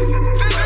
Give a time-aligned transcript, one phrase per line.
[0.00, 0.57] on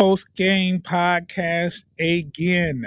[0.00, 2.86] post game podcast again.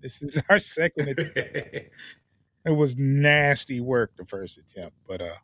[0.00, 1.36] This is our second attempt.
[2.64, 5.36] it was nasty work the first attempt, but uh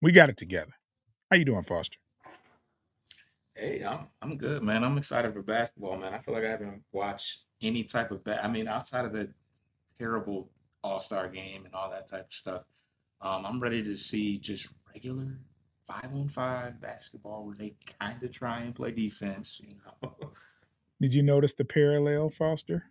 [0.00, 0.72] we got it together.
[1.30, 1.96] How you doing, Foster?
[3.54, 4.82] Hey, I'm I'm good, man.
[4.82, 6.12] I'm excited for basketball, man.
[6.12, 9.32] I feel like I haven't watched any type of I mean, outside of the
[10.00, 10.50] terrible
[10.82, 12.64] All-Star game and all that type of stuff.
[13.20, 15.38] Um, I'm ready to see just regular
[15.92, 19.60] five on five basketball where they kind of try and play defense.
[19.62, 20.32] You know.
[21.00, 22.84] Did you notice the parallel, Foster?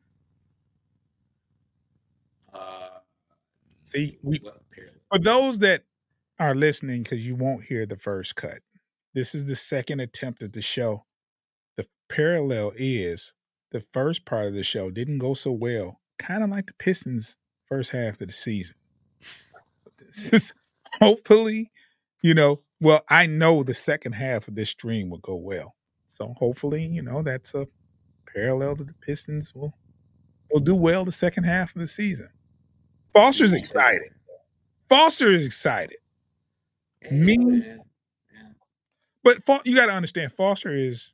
[2.53, 2.89] Uh,
[3.83, 5.83] See, we for those that
[6.39, 8.59] are listening, because you won't hear the first cut.
[9.13, 11.05] This is the second attempt at the show.
[11.77, 13.33] The parallel is
[13.71, 17.37] the first part of the show didn't go so well, kind of like the Pistons'
[17.65, 18.75] first half of the season.
[20.99, 21.71] Hopefully,
[22.21, 25.75] you know, well, I know the second half of this stream will go well.
[26.07, 27.67] So hopefully, you know, that's a
[28.33, 29.73] parallel to the Pistons will
[30.51, 32.29] will do well the second half of the season.
[33.13, 34.09] Foster's excited.
[34.89, 35.97] Foster is excited.
[37.11, 37.37] Me-
[39.23, 41.13] But you got to understand, Foster is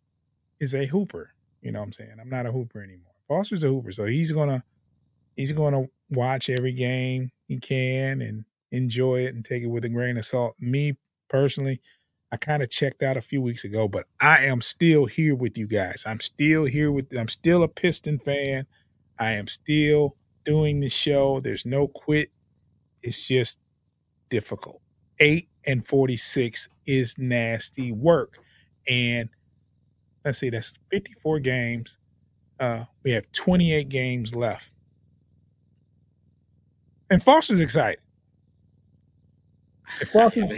[0.59, 1.31] is a hooper.
[1.61, 2.17] You know what I'm saying?
[2.21, 3.13] I'm not a hooper anymore.
[3.27, 4.63] Foster's a hooper, so he's gonna
[5.35, 9.89] he's gonna watch every game he can and enjoy it and take it with a
[9.89, 10.55] grain of salt.
[10.59, 10.97] Me
[11.29, 11.81] personally,
[12.31, 15.57] I kind of checked out a few weeks ago, but I am still here with
[15.57, 16.03] you guys.
[16.05, 17.15] I'm still here with.
[17.17, 18.67] I'm still a Piston fan.
[19.19, 20.15] I am still
[20.45, 21.39] doing the show.
[21.39, 22.31] There's no quit.
[23.01, 23.59] It's just
[24.29, 24.81] difficult.
[25.19, 28.39] Eight and 46 is nasty work.
[28.87, 29.29] And
[30.25, 31.97] let's see, that's 54 games.
[32.59, 34.71] Uh, we have 28 games left.
[37.09, 37.99] And Foster's excited.
[40.01, 40.51] If Foster- am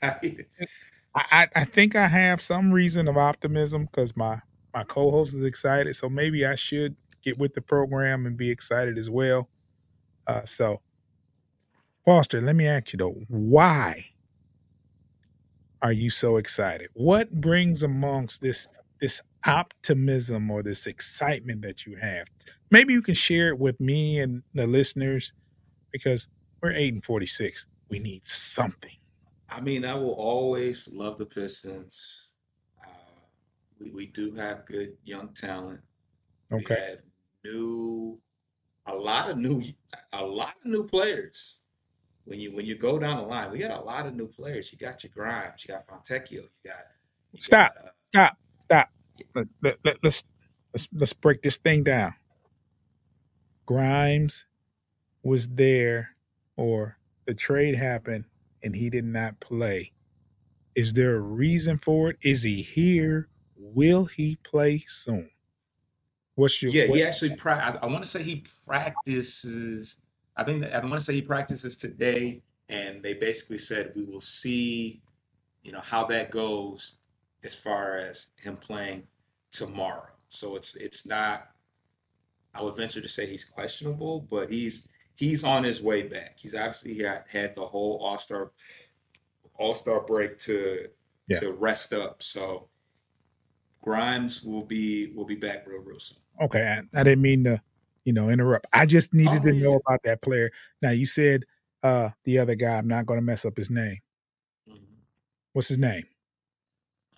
[1.14, 4.38] I, I, think I have some reason of optimism because my,
[4.72, 5.96] my co host is excited.
[5.96, 9.48] So maybe I should get with the program and be excited as well.
[10.26, 10.80] Uh, so,
[12.04, 14.06] Foster, let me ask you though, why
[15.82, 16.88] are you so excited?
[16.94, 18.68] What brings amongst this
[19.00, 22.26] this optimism or this excitement that you have?
[22.70, 25.32] Maybe you can share it with me and the listeners
[25.90, 26.28] because
[26.62, 27.66] we're eight and forty six.
[27.88, 28.99] We need something.
[29.50, 32.32] I mean, I will always love the Pistons.
[32.84, 32.90] Uh,
[33.80, 35.82] we, we do have good young talent.
[36.56, 36.76] We Okay.
[36.76, 37.02] have
[37.44, 38.20] new,
[38.86, 39.62] a lot of new,
[40.12, 41.62] a lot of new players.
[42.24, 44.72] When you when you go down the line, we got a lot of new players.
[44.72, 46.84] You got your Grimes, you got Fontecchio, you got
[47.32, 47.72] you Stop.
[47.74, 48.38] got, uh, Stop.
[48.66, 48.90] Stop.
[49.34, 50.24] Let, let, let, let's
[50.74, 52.14] let's let's break this thing down.
[53.66, 54.44] Grimes
[55.22, 56.16] was there,
[56.56, 58.24] or the trade happened,
[58.62, 59.92] and he did not play.
[60.74, 62.16] Is there a reason for it?
[62.22, 63.28] Is he here?
[63.56, 65.30] Will he play soon?
[66.34, 69.98] What's your Yeah, what- he actually pra- I, I want to say he practices.
[70.36, 74.04] I think that, I want to say he practices today, and they basically said we
[74.04, 75.02] will see,
[75.62, 76.98] you know, how that goes
[77.42, 79.02] as far as him playing
[79.50, 80.08] tomorrow.
[80.28, 81.48] So it's it's not.
[82.54, 84.88] I would venture to say he's questionable, but he's
[85.20, 86.38] he's on his way back.
[86.38, 88.52] He's obviously had had the whole All Star
[89.58, 90.88] All Star break to
[91.28, 91.40] Yeah.
[91.40, 92.22] to rest up.
[92.22, 92.68] So
[93.82, 96.18] Grimes will be will be back real real soon.
[96.42, 96.62] Okay,
[96.94, 97.60] I, I didn't mean to,
[98.04, 98.66] you know, interrupt.
[98.72, 99.62] I just needed Oh, to yeah.
[99.62, 100.50] know about that player.
[100.80, 101.44] Now you said
[101.82, 102.78] uh the other guy.
[102.78, 103.98] I'm not going to mess up his name.
[104.68, 104.80] Mhm.
[105.52, 106.04] What's his name?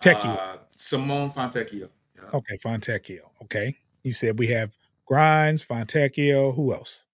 [0.01, 0.25] Techie.
[0.37, 1.89] Uh, Simone Fontecchio.
[2.17, 2.29] Yeah.
[2.33, 3.21] Okay, Fontecchio.
[3.43, 3.77] Okay.
[4.03, 4.71] You said we have
[5.05, 6.53] Grimes, Fontecchio.
[6.53, 7.05] Who else?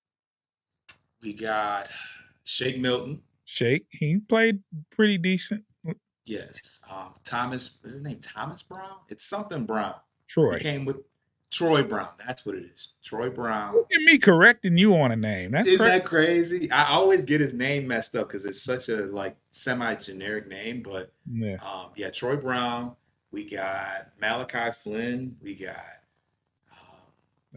[1.22, 1.90] We got
[2.44, 3.22] Shake Milton.
[3.46, 3.86] Shake.
[3.90, 4.62] He played
[4.92, 5.64] pretty decent.
[6.26, 6.82] Yes.
[6.90, 7.78] Um, Thomas.
[7.84, 8.98] Is his name Thomas Brown?
[9.10, 9.96] It's something Brown.
[10.28, 10.60] He Troy.
[10.60, 10.98] came with
[11.50, 12.10] Troy Brown.
[12.24, 12.90] That's what it is.
[13.04, 13.74] Troy Brown.
[13.74, 15.52] Look at me correcting you on a name.
[15.52, 15.92] That's Isn't crazy.
[15.98, 16.72] that crazy?
[16.72, 20.84] I always get his name messed up because it's such a like semi-generic name.
[20.84, 21.56] But yeah.
[21.56, 22.96] um, yeah, Troy Brown.
[23.32, 25.36] We got Malachi Flynn.
[25.42, 25.76] We got
[26.72, 26.78] um,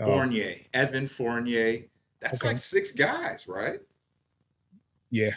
[0.01, 1.83] Oh, Fournier, Evan Fournier.
[2.23, 2.49] That's Okay.
[2.51, 3.81] like six guys, right?
[5.11, 5.33] yeah.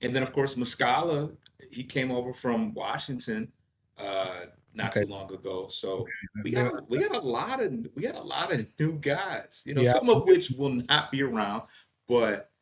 [0.00, 1.36] And then, of course, Muscala,
[1.70, 3.52] he came over from Washington.
[4.00, 5.04] uh, not Okay.
[5.04, 5.66] too long ago.
[5.66, 6.06] So
[6.44, 9.64] we got we got a lot of we got a lot of new guys.
[9.66, 9.90] You know, Yeah.
[9.90, 11.64] some of which will not be around,
[12.06, 12.52] but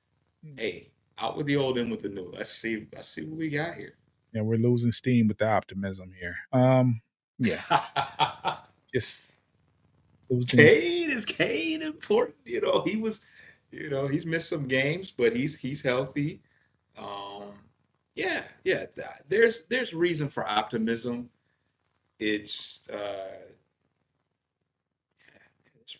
[0.47, 0.59] Mm.
[0.59, 2.25] hey, out with the old, in with the new.
[2.33, 2.87] Let's see.
[2.91, 3.99] Let's see what we got here.
[4.33, 6.37] Yeah, we're losing steam with the optimism here.
[6.55, 7.03] Um,
[7.39, 7.61] yeah,
[8.95, 9.27] just
[10.31, 10.59] losing.
[10.59, 12.37] Cade is Cade important.
[12.47, 13.27] You know, he was,
[13.71, 16.41] you know, he's missed some games, but he's he's healthy.
[16.99, 17.53] Um,
[18.15, 18.87] yeah, yeah.
[19.29, 21.31] There's there's reason for optimism.
[22.19, 23.37] It's uh,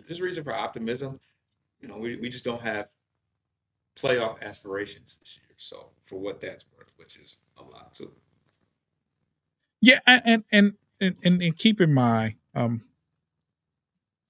[0.07, 1.21] there's reason for optimism.
[1.81, 2.89] You know, we we just don't have
[3.97, 5.55] playoff aspirations this year.
[5.57, 8.13] So for what that's worth, which is a lot too.
[9.81, 12.83] Yeah, and and and and, and keep in mind, um,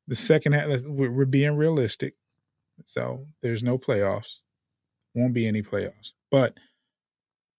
[0.08, 2.14] the second half we're being realistic,
[2.84, 4.40] so there's no playoffs,
[5.14, 6.12] won't be any playoffs.
[6.30, 6.54] But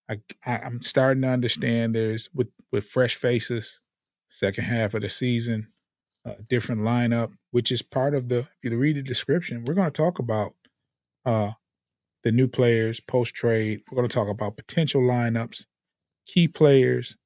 [0.08, 3.80] I, I I'm starting to understand there's with with fresh faces,
[4.28, 5.68] second half of the season,
[6.26, 8.40] uh, different lineup, which is part of the.
[8.62, 10.52] If you read the description, we're going to talk about
[11.24, 11.52] uh
[12.24, 13.80] the new players post trade.
[13.90, 15.66] We're going to talk about potential lineups,
[16.26, 17.16] key players,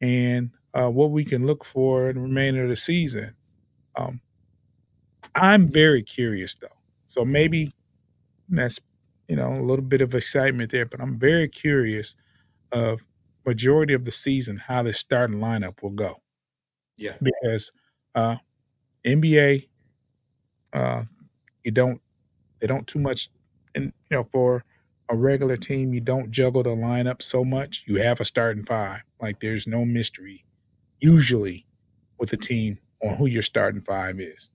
[0.00, 3.34] and uh, what we can look for in the remainder of the season.
[3.96, 4.20] Um,
[5.34, 6.75] I'm very curious though,
[7.16, 7.72] so maybe
[8.48, 8.78] that's
[9.26, 12.14] you know a little bit of excitement there, but I'm very curious
[12.72, 13.00] of
[13.46, 16.20] majority of the season how the starting lineup will go.
[16.98, 17.72] Yeah, because
[18.14, 18.36] uh,
[19.06, 19.68] NBA
[20.74, 21.04] uh,
[21.64, 22.02] you don't
[22.60, 23.30] they don't too much
[23.74, 24.62] and you know for
[25.08, 29.00] a regular team you don't juggle the lineup so much you have a starting five.
[29.22, 30.44] Like there's no mystery
[31.00, 31.66] usually
[32.18, 34.50] with a team on who your starting five is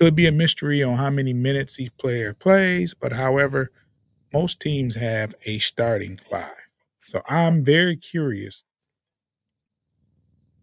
[0.00, 3.70] could be a mystery on how many minutes each player plays but however
[4.34, 6.50] most teams have a starting five
[7.06, 8.64] so i'm very curious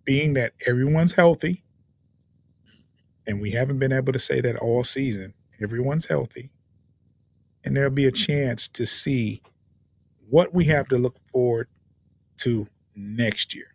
[0.06, 1.64] being that everyone's healthy
[3.28, 6.52] and we haven't been able to say that all season everyone's healthy
[7.66, 9.42] and there'll be a chance to see
[10.30, 11.68] what we have to look forward
[12.40, 13.68] to next year.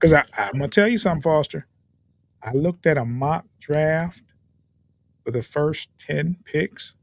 [0.00, 1.66] Because I'm going to tell you something, Foster.
[2.42, 4.22] I looked at a mock draft
[5.24, 6.94] for the first 10 picks.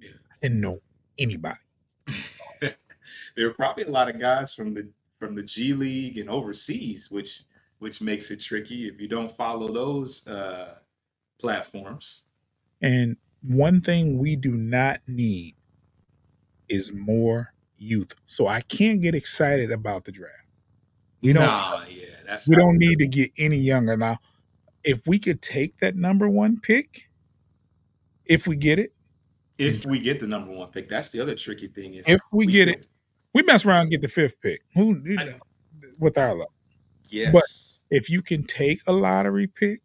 [0.00, 0.10] Yeah.
[0.30, 0.80] I didn't know
[1.18, 1.58] anybody.
[2.60, 4.88] there are probably a lot of guys from the
[5.18, 7.44] from the G League and overseas, which
[7.78, 10.74] which makes it tricky if you don't follow those uh,
[11.40, 12.24] platforms.
[12.82, 15.54] And one thing we do not need
[16.68, 18.14] is more youth.
[18.26, 20.34] So I can't get excited about the draft.
[21.20, 24.18] We don't Nah, yeah, that's we don't need to get any younger now.
[24.84, 27.08] If we could take that number one pick,
[28.24, 28.92] if we get it,
[29.58, 30.88] if we get the number one pick.
[30.88, 32.86] That's the other tricky thing is if we, get it,
[33.34, 34.62] we mess around and get the fifth pick.
[34.74, 35.34] Who you know,
[35.98, 36.50] with our luck?
[37.08, 37.44] Yes, But
[37.90, 39.82] If you can take a lottery pick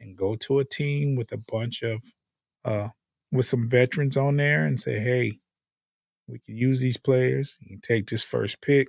[0.00, 2.02] and go to a team with a bunch of
[2.64, 2.88] uh
[3.30, 5.38] with some veterans on there and say, hey,
[6.26, 7.56] we can use these players.
[7.60, 8.88] You can take this first pick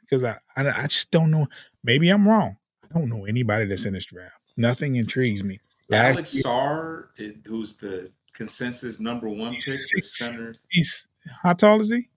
[0.00, 1.46] because I, I I just don't know.
[1.84, 2.56] Maybe I'm wrong.
[2.94, 4.52] I don't know anybody that's in this draft.
[4.56, 5.60] Nothing intrigues me.
[5.88, 10.54] Last Alex year- Sarr, who's the consensus number one pick, six- center.
[10.70, 11.06] He's
[11.42, 12.08] how tall is he?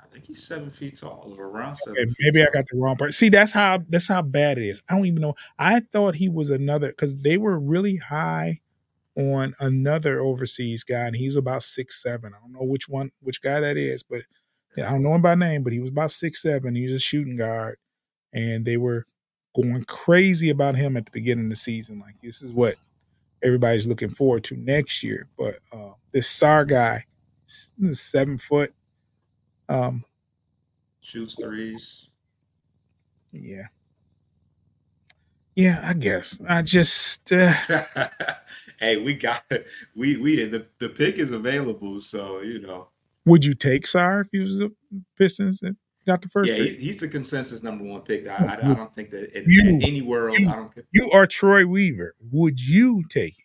[0.00, 2.02] I think he's seven feet tall, or around seven.
[2.02, 3.14] Okay, feet maybe I got the wrong part.
[3.14, 4.82] See, that's how that's how bad it is.
[4.88, 5.34] I don't even know.
[5.58, 8.60] I thought he was another because they were really high
[9.16, 12.32] on another overseas guy, and he's about six seven.
[12.34, 14.22] I don't know which one, which guy that is, but
[14.76, 15.62] I don't know him by name.
[15.62, 16.74] But he was about six seven.
[16.74, 17.78] He was a shooting guard,
[18.32, 19.06] and they were
[19.54, 22.00] going crazy about him at the beginning of the season.
[22.00, 22.76] Like this is what
[23.42, 25.26] everybody's looking forward to next year.
[25.38, 27.04] But uh, this Sarr guy,
[27.46, 28.72] s- seven foot.
[29.68, 30.04] Um,
[31.00, 32.10] shoots threes.
[33.32, 33.66] Yeah.
[35.54, 36.40] Yeah, I guess.
[36.48, 37.52] I just uh,
[38.80, 39.66] hey, we got it.
[39.94, 42.88] we we the the pick is available, so you know.
[43.26, 44.72] would you take Sarr if you was the
[45.18, 48.26] Pistons and got the first Yeah, he, he's the consensus number one pick.
[48.26, 50.72] I, I, I don't think that in, You- in any world, you- I don't.
[50.92, 52.14] You are Troy Weaver.
[52.30, 53.44] Would you take it?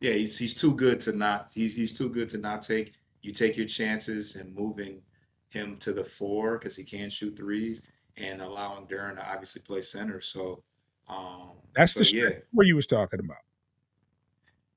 [0.00, 1.50] Yeah, he's he's too good to not.
[1.54, 2.92] He's he's too good to not take.
[3.22, 5.00] You take your chances and moving
[5.48, 9.80] him to the four because he can shoot threes, and allowing Duren to obviously play
[9.80, 10.20] center.
[10.20, 10.62] So,
[11.08, 13.38] um, That's so the yeah, where you was talking about.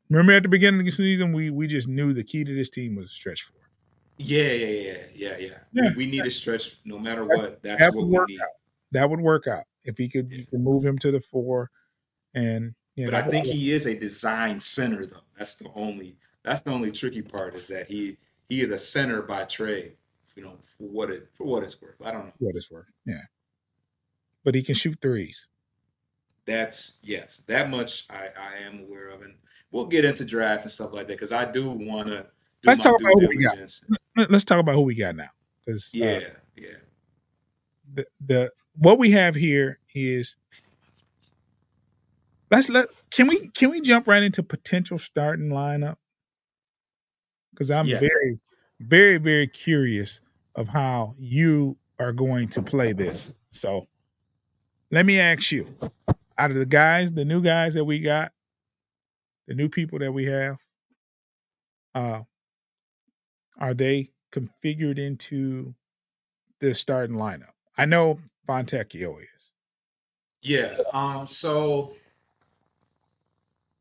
[0.10, 2.70] Remember at the beginning of the season, we we just knew the key to this
[2.70, 3.67] team was a stretch four.
[4.18, 5.48] Yeah, yeah, yeah, yeah, yeah.
[5.74, 5.90] Yeah.
[5.96, 7.62] We, we need a stretch no matter what.
[7.62, 8.40] That's that what we need.
[8.92, 10.32] That would work out if he could.
[10.32, 10.44] Yeah.
[10.52, 11.70] You move him to the four,
[12.34, 15.18] and yeah, But I think he is a design center, though.
[15.38, 18.18] That's the only that's the only tricky part is that he
[18.50, 19.94] he is a center by trade.
[20.36, 21.96] You know, for what it for what it's worth.
[22.04, 22.34] I don't know.
[22.40, 22.86] what it's worth.
[23.06, 23.16] Yeah.
[24.44, 25.50] but he can shoot threes.
[26.46, 29.34] That's yes, that much I, I am aware of, and
[29.72, 32.28] we'll get into draft and stuff like that because I do want to.
[32.64, 33.58] Let's talk about who we got.
[34.18, 35.30] Let's talk about who we got now,
[35.66, 36.68] because yeah, uh, yeah.
[37.94, 40.36] The the what we have here is
[42.52, 45.98] let's let can we can we jump right into potential starting lineup
[47.52, 48.00] because I'm yeah.
[48.00, 48.40] very
[48.80, 50.22] very very curious
[50.56, 53.34] of how you are going to play this.
[53.50, 53.88] So
[54.92, 55.68] let me ask you
[56.38, 58.32] out of the guys, the new guys that we got,
[59.48, 60.58] the new people that we have,
[61.96, 62.22] uh,
[63.58, 65.74] are they configured into
[66.60, 67.54] the starting lineup?
[67.78, 69.52] I know Fontecchio is.
[70.42, 70.78] Yeah.
[70.94, 71.28] Um.
[71.28, 71.94] So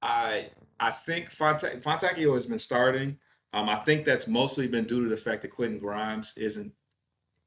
[0.02, 3.18] I I think Fonte- Fontecchio has been starting.
[3.52, 3.68] Um.
[3.68, 6.72] I think that's mostly been due to the fact that Quentin Grimes isn't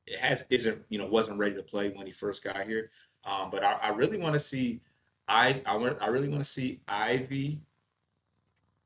[0.08, 2.92] it has isn't you know wasn't ready to play when he first got here.
[3.26, 3.50] Um.
[3.52, 4.82] But I, I really want to see
[5.28, 7.62] I I want I really want to see Ivey,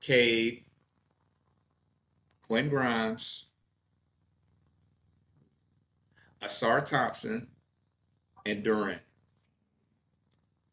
[0.02, 0.63] Cade,
[2.44, 3.46] Quinn Grimes,
[6.42, 7.48] Ausar Thompson,
[8.46, 9.00] and Duren.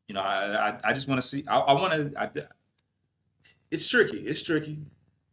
[0.08, 1.44] You know, I I, I just want to see.
[1.46, 2.48] I, I want to.
[3.70, 4.18] It's tricky.
[4.18, 4.78] It's tricky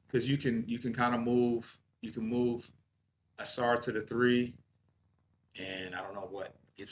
[0.06, 1.78] because you can you can kind of move.
[2.02, 2.70] You can move
[3.40, 4.54] Ausar to the three,
[5.60, 6.92] and I don't know what if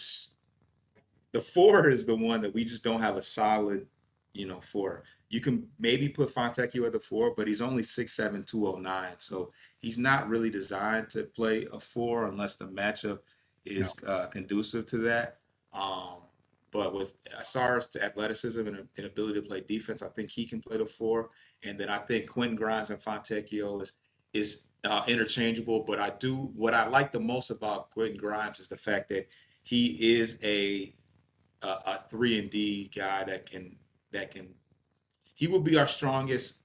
[1.31, 3.87] the four is the one that we just don't have a solid,
[4.33, 5.03] you know, four.
[5.29, 9.13] You can maybe put Fontecchio at the four, but he's only 6'7", 209.
[9.17, 13.19] So he's not really designed to play a four unless the matchup
[13.65, 14.13] is no.
[14.13, 15.39] uh, conducive to that.
[15.73, 16.21] Um,
[16.71, 20.77] but with Ausar's athleticism and, and, ability to play defense, I think he can play
[20.77, 21.29] the four.
[21.63, 23.93] And then I think Quentin Grimes and Fontecchio is
[24.33, 25.83] is uh, interchangeable.
[25.83, 29.29] But I do what I like the most about Quentin Grimes is the fact that
[29.63, 30.93] he is a
[31.61, 33.77] a, a three and D guy that can
[34.11, 34.53] that can
[35.35, 36.59] he will be our strongest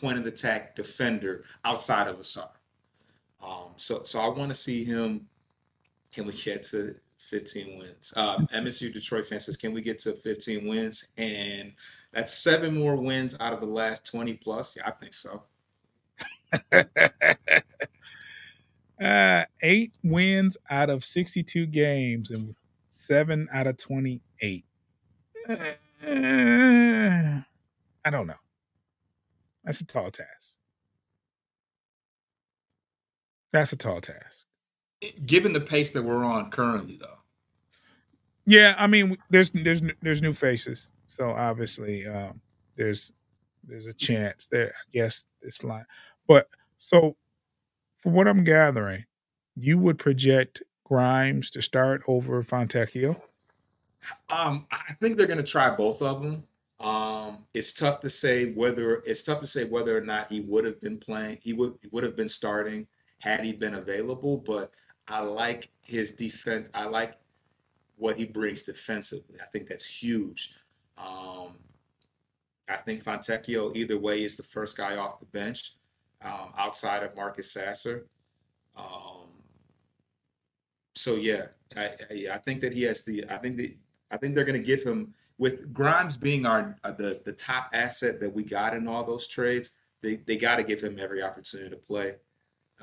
[0.00, 2.50] point of attack defender outside of Ausar.
[3.42, 5.26] Um, so so I want to see him.
[6.12, 8.12] Can we get to 15 wins?
[8.16, 11.08] Uh, MSU Detroit fans says, can we get to 15 wins?
[11.16, 11.72] And
[12.12, 14.76] that's seven more wins out of the last 20 plus.
[14.76, 15.42] Yeah, I think so.
[19.02, 22.54] uh, eight wins out of 62 games, and
[22.90, 24.64] seven out of 28.
[26.06, 27.40] Uh,
[28.04, 28.34] I don't know.
[29.64, 30.58] That's a tall task.
[33.52, 34.46] That's a tall task.
[35.24, 37.18] Given the pace that we're on currently, though.
[38.46, 42.40] Yeah, I mean, there's there's there's new faces, so obviously um,
[42.76, 43.12] there's
[43.62, 44.68] there's a chance there.
[44.68, 45.86] I guess this line,
[46.26, 47.16] but so
[48.02, 49.06] from what I'm gathering,
[49.56, 53.18] you would project Grimes to start over Fontecchio?
[54.28, 56.44] Um, I think they're going to try both of them.
[56.84, 60.66] Um, it's tough to say whether it's tough to say whether or not he would
[60.66, 61.38] have been playing.
[61.40, 62.86] He would he would have been starting
[63.20, 64.36] had he been available.
[64.36, 64.70] But
[65.08, 66.68] I like his defense.
[66.74, 67.16] I like
[67.96, 69.38] what he brings defensively.
[69.40, 70.56] I think that's huge.
[70.98, 71.56] Um,
[72.68, 75.76] I think Fontecchio either way is the first guy off the bench
[76.22, 78.04] um, outside of Marcus Sasser.
[78.76, 79.28] Um,
[80.94, 83.24] so yeah, I, I, I think that he has the.
[83.30, 83.74] I think that
[84.10, 87.70] I think they're going to give him with Grimes being our uh, the the top
[87.72, 89.76] asset that we got in all those trades.
[90.00, 92.16] They they got to give him every opportunity to play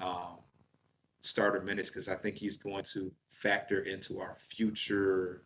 [0.02, 0.40] um,
[1.22, 5.44] starter minutes because I think he's going to factor into our future.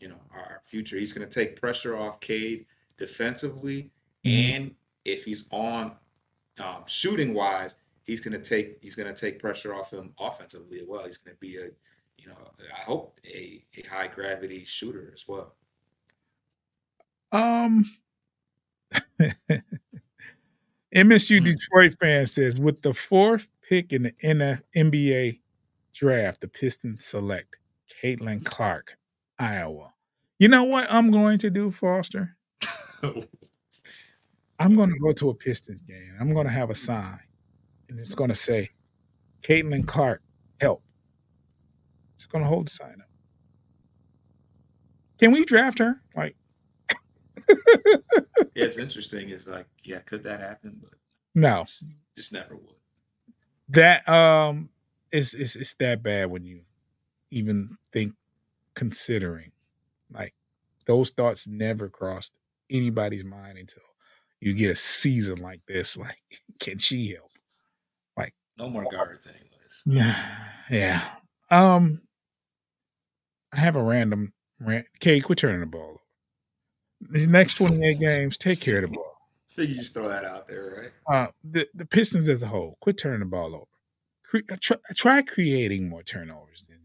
[0.00, 0.98] You know, our future.
[0.98, 3.90] He's going to take pressure off Cade defensively,
[4.24, 4.54] mm-hmm.
[4.54, 5.92] and if he's on
[6.58, 10.80] um, shooting wise, he's going to take he's going to take pressure off him offensively
[10.80, 11.04] as well.
[11.04, 11.68] He's going to be a
[12.18, 12.36] you know
[12.72, 15.54] I hope a, a high gravity shooter as well.
[17.32, 17.90] Um,
[20.94, 25.40] MSU Detroit fan says with the fourth pick in the NBA
[25.94, 27.56] draft, the Pistons select
[28.02, 28.96] Caitlin Clark,
[29.38, 29.92] Iowa.
[30.38, 32.36] You know what I'm going to do, Foster?
[34.58, 36.14] I'm going to go to a Pistons game.
[36.20, 37.20] I'm going to have a sign
[37.90, 38.68] and it's going to say,
[39.42, 40.22] Caitlin Clark,
[40.60, 40.82] help.
[42.14, 43.08] It's going to hold the sign up.
[45.18, 46.00] Can we draft her?
[46.16, 46.36] Like,
[48.54, 49.30] yeah, it's interesting.
[49.30, 50.78] It's like, yeah, could that happen?
[50.80, 50.98] But
[51.34, 52.74] no, just, just never would.
[53.68, 54.70] That um,
[55.12, 56.62] it's it's it's that bad when you
[57.30, 58.14] even think
[58.74, 59.52] considering
[60.12, 60.34] like
[60.86, 62.32] those thoughts never crossed
[62.70, 63.82] anybody's mind until
[64.40, 65.96] you get a season like this.
[66.00, 66.16] Like,
[66.60, 67.30] can she help?
[68.16, 69.82] Like, no more guards, anyways.
[69.86, 70.16] Yeah,
[70.70, 71.04] yeah.
[71.50, 72.02] Um,
[73.52, 76.00] I have a random Rant, K, quit turning the ball
[77.08, 79.06] These next 28 games, take care of the ball.
[79.48, 81.14] Figure you just throw that out there, right?
[81.14, 83.64] Uh, the, the Pistons as a whole, quit turning the ball over.
[84.24, 86.78] Cre- uh, try, try, creating more turnovers than,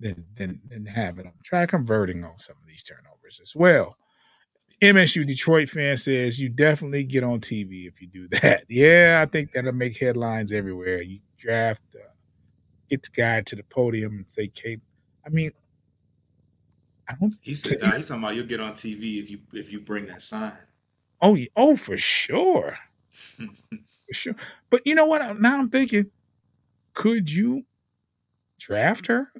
[0.00, 1.34] than, than, than having them.
[1.44, 3.96] Try converting on some of these turnovers as well.
[4.82, 8.64] MSU Detroit fan says you definitely get on TV if you do that.
[8.68, 11.02] Yeah, I think that'll make headlines everywhere.
[11.02, 12.08] You draft, uh,
[12.88, 14.80] get the guy to the podium and say, "Kate."
[15.24, 15.52] I mean.
[17.40, 20.22] He said he's talking about you'll get on TV if you if you bring that
[20.22, 20.52] sign.
[21.22, 22.78] Oh, yeah, oh, for sure,
[23.10, 24.34] for sure.
[24.70, 25.40] But you know what?
[25.40, 26.10] Now I'm thinking,
[26.94, 27.64] could you
[28.58, 29.32] draft her?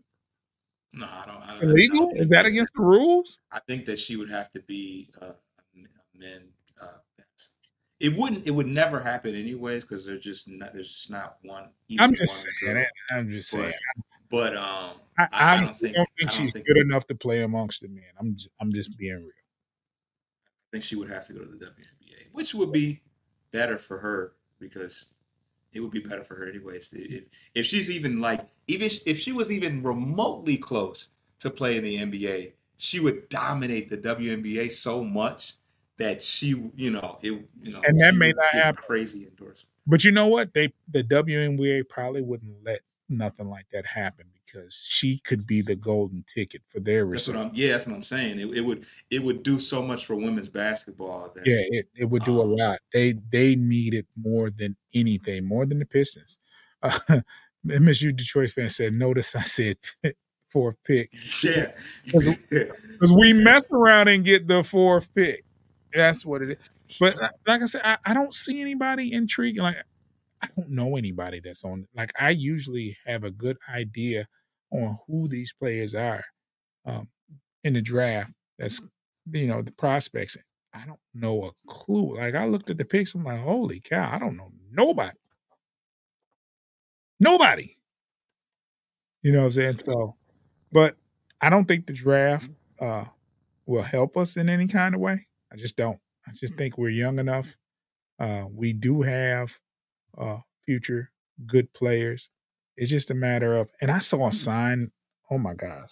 [0.93, 1.43] No, I don't.
[1.43, 1.97] I don't Illegal?
[1.97, 3.39] I don't Is that against the rules?
[3.51, 6.43] I think that she would have to be uh, a men.
[6.81, 6.87] Uh,
[8.01, 8.47] it wouldn't.
[8.47, 10.73] It would never happen anyways because there's just not.
[10.75, 11.69] There's just not one.
[11.99, 12.75] I'm just saying.
[12.75, 12.85] Girl.
[13.13, 13.73] I'm just saying.
[14.31, 17.43] But, um, I, I, I don't think, don't think she's think good enough to play
[17.43, 18.05] amongst the men.
[18.19, 18.37] I'm.
[18.37, 19.27] Just, I'm just being real.
[19.27, 23.03] I think she would have to go to the WNBA, which would be
[23.51, 25.13] better for her because
[25.73, 26.95] it would be better for her anyways.
[26.97, 31.11] If if she's even like even if she was even remotely close
[31.41, 35.55] to playing the NBA, she would dominate the WNBA so much
[35.99, 38.83] that she, you know, it, you know, and that may not happen.
[38.87, 39.69] Crazy endorsement.
[39.87, 40.55] But you know what?
[40.55, 42.81] They the WNBA probably wouldn't let
[43.11, 47.07] nothing like that happen because she could be the golden ticket for their.
[47.07, 47.51] That's what I'm.
[47.53, 48.39] Yeah, that's what I'm saying.
[48.39, 51.33] It, it would it would do so much for women's basketball.
[51.35, 52.79] That, yeah, it, it would do um, a lot.
[52.93, 56.39] They they need it more than anything, more than the Pistons.
[56.83, 57.21] Uh,
[57.67, 59.77] MSU Detroit fan said, "Notice I said
[60.49, 61.13] fourth pick."
[61.45, 61.73] Yeah,
[62.07, 65.45] because we mess around and get the fourth pick.
[65.93, 66.57] That's what it is.
[66.99, 69.63] But like I said, I, I don't see anybody intriguing.
[69.63, 69.77] Like
[70.43, 71.87] I don't know anybody that's on.
[71.95, 74.27] Like I usually have a good idea
[74.73, 76.25] on who these players are
[76.87, 77.09] um,
[77.65, 78.33] in the draft.
[78.59, 78.81] That's
[79.33, 80.37] you know the prospects.
[80.75, 82.17] I don't know a clue.
[82.17, 85.17] Like I looked at the picks, I'm like, holy cow, I don't know nobody.
[87.19, 87.77] Nobody.
[89.23, 89.79] You know what I'm saying?
[89.85, 90.17] So,
[90.73, 90.97] but
[91.41, 92.49] I don't think the draft
[92.81, 93.05] uh,
[93.67, 95.27] will help us in any kind of way.
[95.53, 95.99] I just don't.
[96.27, 97.55] I just think we're young enough.
[98.19, 99.53] Uh, we do have
[100.19, 101.11] uh, future
[101.47, 102.31] good players.
[102.77, 104.91] It's just a matter of, and I saw a sign.
[105.31, 105.91] Oh my gosh.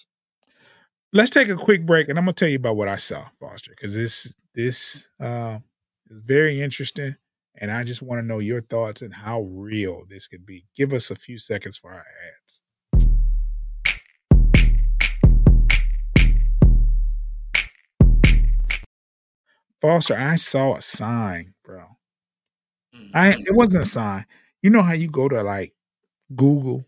[1.12, 3.70] Let's take a quick break, and I'm gonna tell you about what I saw, Foster,
[3.70, 5.58] because this this uh,
[6.10, 7.16] is very interesting,
[7.56, 10.66] and I just want to know your thoughts and how real this could be.
[10.76, 12.62] Give us a few seconds for our ads.
[19.80, 21.54] Foster, I saw a sign.
[23.14, 23.42] I mm-hmm.
[23.46, 24.26] it wasn't a sign.
[24.62, 25.74] You know how you go to like
[26.34, 26.84] Google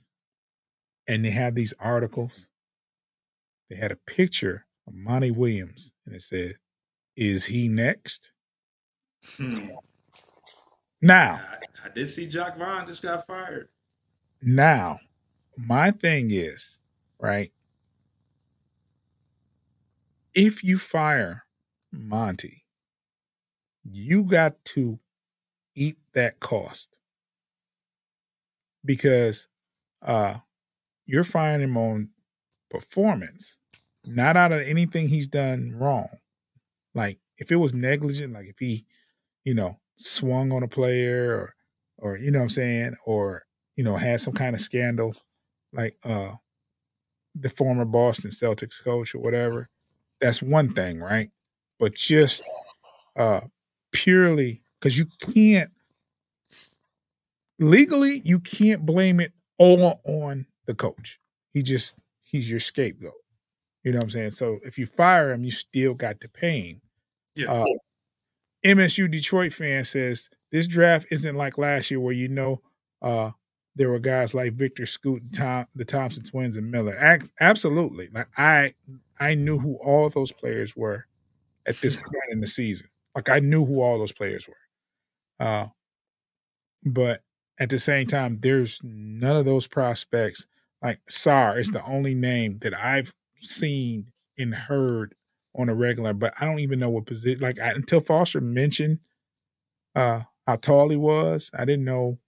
[1.06, 2.50] and they have these articles?
[3.68, 6.54] They had a picture of Monty Williams and it said,
[7.16, 8.32] Is he next?
[9.36, 9.68] Hmm.
[11.02, 13.68] Now I, I did see Jacque Vaughn just got fired.
[14.42, 14.98] Now,
[15.56, 16.78] my thing is,
[17.18, 17.52] right?
[20.34, 21.44] If you fire
[21.92, 22.64] Monty,
[23.84, 24.98] you got to
[25.74, 26.98] eat that cost
[28.84, 29.48] because
[30.02, 30.36] uh
[31.06, 32.10] you're firing him on
[32.70, 33.58] performance,
[34.06, 36.08] not out of anything he's done wrong.
[36.94, 38.86] Like if it was negligent, like if he,
[39.44, 41.54] you know, swung on a player or
[41.98, 43.44] or you know what I'm saying, or
[43.76, 45.14] you know, had some kind of scandal,
[45.72, 46.32] like uh
[47.34, 49.68] the former Boston Celtics coach or whatever,
[50.20, 51.30] that's one thing, right?
[51.78, 52.42] But just
[53.16, 53.40] uh
[53.92, 55.70] purely because you can't
[57.58, 61.20] legally you can't blame it all on the coach.
[61.52, 63.12] He just he's your scapegoat.
[63.84, 64.30] You know what I'm saying?
[64.32, 66.80] So if you fire him, you still got the pain.
[67.34, 67.50] Yeah.
[67.50, 67.64] Uh,
[68.64, 72.60] MSU Detroit fan says this draft isn't like last year where you know
[73.00, 73.30] uh,
[73.76, 76.96] there were guys like Victor Scoot, Tom, the Thompson twins, and Miller.
[77.00, 78.74] Ac- absolutely, like I
[79.18, 81.06] I knew who all those players were
[81.66, 82.88] at this point in the season.
[83.14, 84.54] Like I knew who all those players were.
[85.40, 85.66] Uh,
[86.84, 87.22] but
[87.58, 90.46] at the same time, there's none of those prospects.
[90.82, 95.14] Like Sarr is the only name that I've seen and heard
[95.56, 97.40] on a regular, but I don't even know what position.
[97.40, 99.00] Like I, until Foster mentioned
[99.94, 102.18] uh, how tall he was, I didn't know.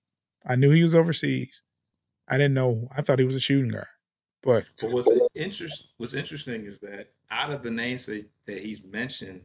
[0.47, 1.63] I knew he was overseas.
[2.29, 2.89] I didn't know.
[2.97, 3.87] I thought he was a shooting guard.
[4.43, 8.83] But, but what's interest what's interesting is that out of the names that, that he's
[8.85, 9.43] mentioned,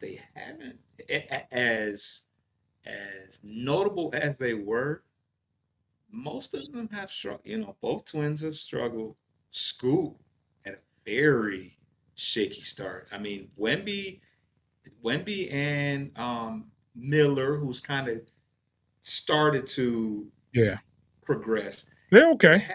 [0.00, 0.78] they haven't
[1.52, 2.26] as
[2.86, 5.02] as notable as they were,
[6.10, 7.46] most of them have struggled.
[7.46, 9.16] You know, both twins have struggled.
[9.48, 10.20] school
[10.64, 11.76] at a very,
[12.14, 13.08] shaky start.
[13.12, 14.20] I mean, Wemby,
[15.04, 18.20] Wemby and um, Miller, who's kind of
[19.00, 20.78] started to Yeah.
[21.22, 21.88] progress.
[22.10, 22.66] They're okay.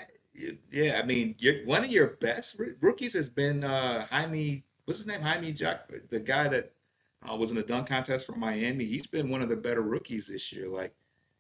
[0.72, 4.64] Yeah, I mean, one of your best rookies has been uh, Jaime.
[4.86, 5.22] What's his name?
[5.22, 6.74] Jaime Jack, the guy that
[7.30, 8.86] uh, was in the dunk contest for Miami.
[8.86, 10.68] He's been one of the better rookies this year.
[10.68, 10.94] Like,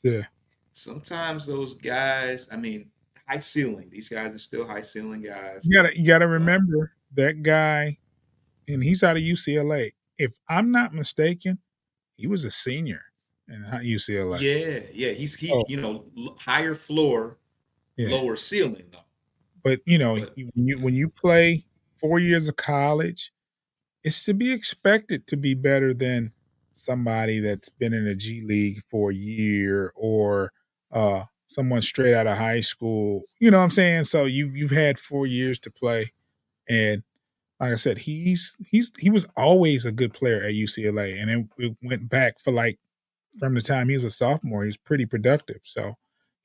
[0.03, 0.23] Yeah.
[0.71, 2.49] sometimes those guys.
[2.51, 2.89] I mean,
[3.27, 3.89] high ceiling.
[3.89, 5.65] These guys are still high ceiling guys.
[5.65, 7.97] You gotta you gotta remember that guy,
[8.67, 9.91] and he's out of UCLA.
[10.17, 11.59] If I'm not mistaken,
[12.15, 13.01] he was a senior
[13.49, 14.39] in UCLA.
[14.41, 15.11] Yeah, yeah.
[15.13, 15.51] He's he.
[15.51, 15.63] Oh.
[15.67, 16.05] You know,
[16.39, 17.37] higher floor,
[17.97, 18.09] Yeah.
[18.09, 18.99] lower ceiling though.
[19.63, 21.65] But you know, But- when you when you play
[21.99, 23.31] four years of college,
[24.03, 26.31] it's to be expected to be better than
[26.73, 30.51] somebody that's been in a G League for a year or
[30.91, 33.23] uh someone straight out of high school.
[33.39, 34.05] You know what I'm saying?
[34.05, 36.11] So you've you've had four years to play.
[36.69, 37.03] And
[37.59, 41.21] like I said, he's he's he was always a good player at UCLA.
[41.21, 42.79] And it, it went back for like
[43.39, 45.59] from the time he was a sophomore, he was pretty productive.
[45.63, 45.93] So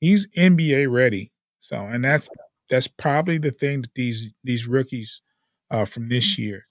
[0.00, 1.32] he's NBA ready.
[1.60, 2.28] So and that's
[2.68, 5.22] that's probably the thing that these these rookies
[5.70, 6.66] uh, from this year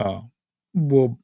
[0.00, 0.20] uh,
[0.74, 1.18] will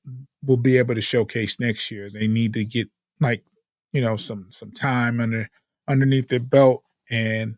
[0.44, 2.08] will be able to showcase next year.
[2.10, 2.88] They need to get
[3.20, 3.44] like
[3.92, 5.48] you know some some time under
[5.88, 7.56] underneath their belt, and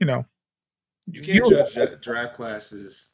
[0.00, 0.24] you know
[1.10, 3.10] You can't judge dra- draft classes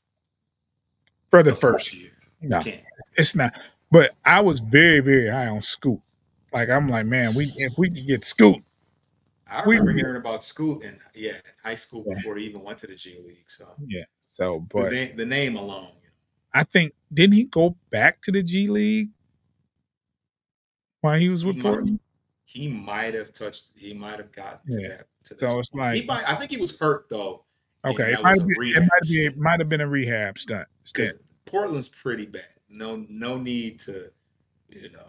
[1.30, 1.94] for the the first.
[1.94, 2.10] year.
[2.40, 2.86] No, You can't.
[3.16, 3.52] it's not.
[3.90, 6.00] But I was very very high on Scoot.
[6.52, 8.58] Like I'm like, man, we if we could get Scoot,
[9.46, 12.14] I We- remember hearing about Scoot in yeah high school Yeah.
[12.14, 13.48] before he even went to the G League.
[13.50, 14.04] So yeah.
[14.20, 15.88] So, the, but name, the name alone.
[16.54, 19.10] I think didn't he go back to the G League
[21.00, 22.00] while he was with Portland?
[22.44, 23.70] He might have touched.
[23.76, 24.88] He might have gotten to Yeah.
[24.88, 25.06] that.
[25.26, 25.82] To So it's point.
[25.82, 26.28] like he might.
[26.28, 27.44] I think he was hurt though.
[27.84, 30.68] okay, it might been, it might be it might have been a rehab stunt.
[30.84, 31.18] because.
[31.44, 32.46] Portland's pretty bad.
[32.70, 34.10] No, no need to.
[34.70, 35.04] You know,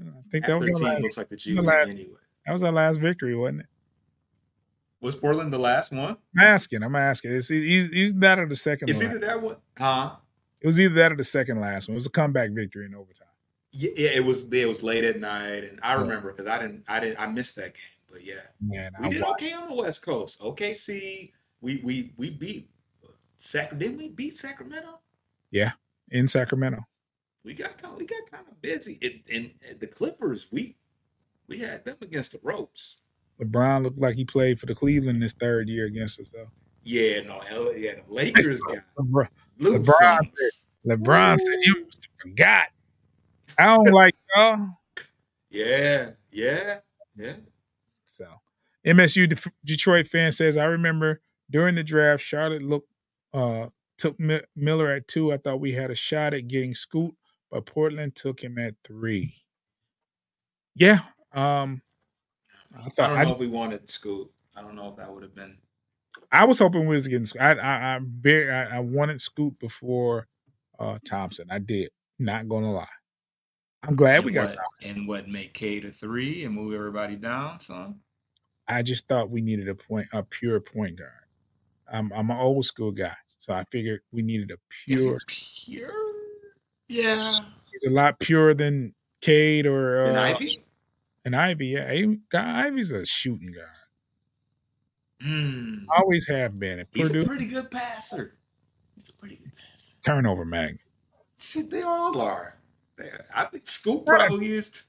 [0.00, 2.18] I think that was their our team last, looks like the G League last- anyway.
[2.44, 3.66] that was our last victory, wasn't it?
[5.00, 6.16] Was Portland the last one?
[6.38, 6.82] I'm asking.
[6.82, 7.32] I'm asking.
[7.32, 8.88] It's he's, he's that or the second.
[8.88, 10.16] It's either that one, huh?
[10.62, 11.94] It was either that or the second last one.
[11.94, 13.28] It was a comeback victory in overtime.
[13.72, 14.50] Yeah, yeah, it was.
[14.50, 16.84] It was late at night, and I remember because I didn't.
[16.88, 17.20] I didn't.
[17.20, 17.82] I missed that game.
[18.10, 19.42] But yeah, Man, we I did watched.
[19.42, 20.40] okay on the West Coast.
[20.40, 21.30] OKC,
[21.60, 22.70] we we we beat.
[23.36, 24.98] Sac, didn't we beat Sacramento?
[25.50, 25.72] Yeah,
[26.10, 26.78] in Sacramento.
[27.44, 27.96] We got kind.
[27.98, 28.96] We got kind of busy.
[29.02, 30.76] It, and the Clippers, we
[31.48, 32.96] we had them against the ropes.
[33.40, 36.48] LeBron looked like he played for the Cleveland this third year against us, though.
[36.84, 39.28] Yeah, no, L- yeah, the Lakers got LeBron,
[40.86, 42.68] LeBron said, "You forgot."
[43.58, 44.68] I don't like y'all.
[45.50, 46.78] Yeah, yeah,
[47.16, 47.36] yeah.
[48.04, 48.26] So,
[48.86, 51.20] MSU De- Detroit fan says, "I remember
[51.50, 52.90] during the draft, Charlotte looked
[53.34, 53.68] uh,
[53.98, 55.32] took Mi- Miller at two.
[55.32, 57.14] I thought we had a shot at getting Scoot,
[57.50, 59.34] but Portland took him at three.
[60.74, 60.98] Yeah,
[61.32, 61.80] um,
[62.76, 64.30] I I thought don't I, know if we wanted Scoot.
[64.56, 65.58] I don't know if that would have been.
[66.32, 67.26] I was hoping we was getting.
[67.26, 67.42] Scoot.
[67.42, 70.28] I I I very I, I wanted Scoot before
[70.78, 71.46] uh, Thompson.
[71.50, 71.90] I did.
[72.18, 72.86] Not gonna lie.
[73.82, 74.56] I'm glad we and got.
[74.56, 78.00] what, and what make K to three and move everybody down, son.
[78.68, 81.10] I just thought we needed a point, a pure point guard.
[81.92, 85.18] I'm I'm an old school guy, so I figured we needed a pure.
[85.28, 85.92] pure?
[86.88, 87.44] Yeah.
[87.72, 90.64] He's a lot purer than Cade or uh, Ivey?
[91.26, 91.76] An Ivey.
[92.32, 93.68] Ivey's a shooting guard.
[95.20, 95.84] Hmm.
[95.94, 96.78] Always have been.
[96.78, 98.36] At He's Purdue, a pretty good passer.
[98.94, 99.92] He's a pretty good passer.
[100.04, 100.80] turnover magnet.
[101.38, 102.56] Shit, they all are.
[102.96, 104.70] They, I think Scoot probably is.
[104.70, 104.80] T-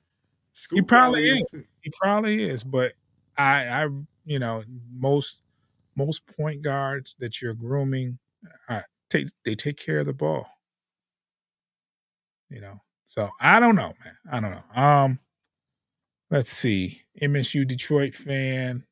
[0.54, 1.41] Scoot He probably is.
[1.54, 1.63] is.
[1.82, 2.93] He probably is, but
[3.38, 3.88] I, I,
[4.26, 5.41] you know, most
[5.95, 8.19] most point guards that you're grooming,
[8.69, 10.47] uh, take they take care of the ball.
[12.50, 14.17] You know, so I don't know, man.
[14.32, 14.82] I don't know.
[14.82, 15.19] Um,
[16.30, 17.02] let's see.
[17.22, 18.84] MSU Detroit fan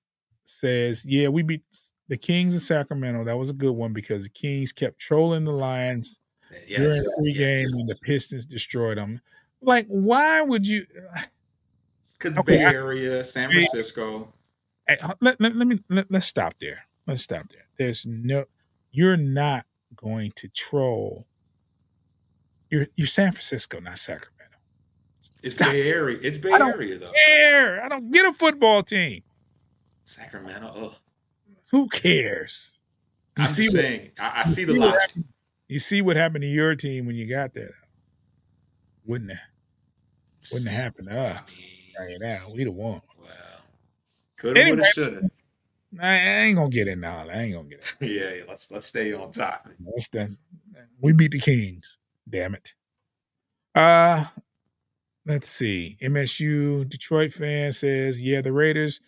[0.45, 1.63] says, "Yeah, we beat
[2.08, 3.24] the Kings in Sacramento.
[3.24, 6.21] That was a good one because the Kings kept trolling the Lions
[6.67, 7.65] Yes, during the three yes.
[7.74, 9.19] and the Pistons destroyed them.
[9.62, 11.21] Like, why would you?" Uh,
[12.19, 14.34] Cause Okay, Bay I- Area, San Francisco.
[14.88, 16.84] Hey, let, let, let me let, let's stop there.
[17.08, 17.67] Let's stop there.
[17.78, 18.45] There's no
[18.91, 21.26] you're not going to troll.
[22.69, 24.44] You're you're San Francisco, not Sacramento.
[25.43, 26.17] It's Bay Area.
[26.21, 27.11] It's Bay I don't Area though.
[27.25, 27.83] care.
[27.83, 29.21] I don't get a football team.
[30.05, 30.71] Sacramento.
[30.75, 30.93] Ugh.
[31.71, 32.77] Who cares?
[33.38, 34.11] You I'm see what, saying.
[34.19, 34.99] I, I see the see logic.
[35.01, 35.25] happened-
[35.67, 37.73] you see what happened to your team when you got there.
[39.05, 39.39] Wouldn't have
[40.51, 41.55] wouldn't have happened to us.
[41.99, 43.01] Right now, we'd have won.
[43.19, 43.29] well,
[44.38, 44.77] coulda, Anyway.
[44.77, 45.29] woulda, shoulda.
[45.99, 47.25] I, I ain't gonna get in all.
[47.25, 47.35] that.
[47.35, 47.95] I ain't gonna get it.
[48.07, 49.73] Yeah, yeah, let's let's stay on topic.
[49.79, 50.35] That's the
[51.01, 51.97] We beat the Kings.
[52.29, 52.73] Damn it.
[53.73, 54.25] Uh
[55.25, 55.97] let's see.
[56.01, 59.01] MSU Detroit fan says, yeah, the Raiders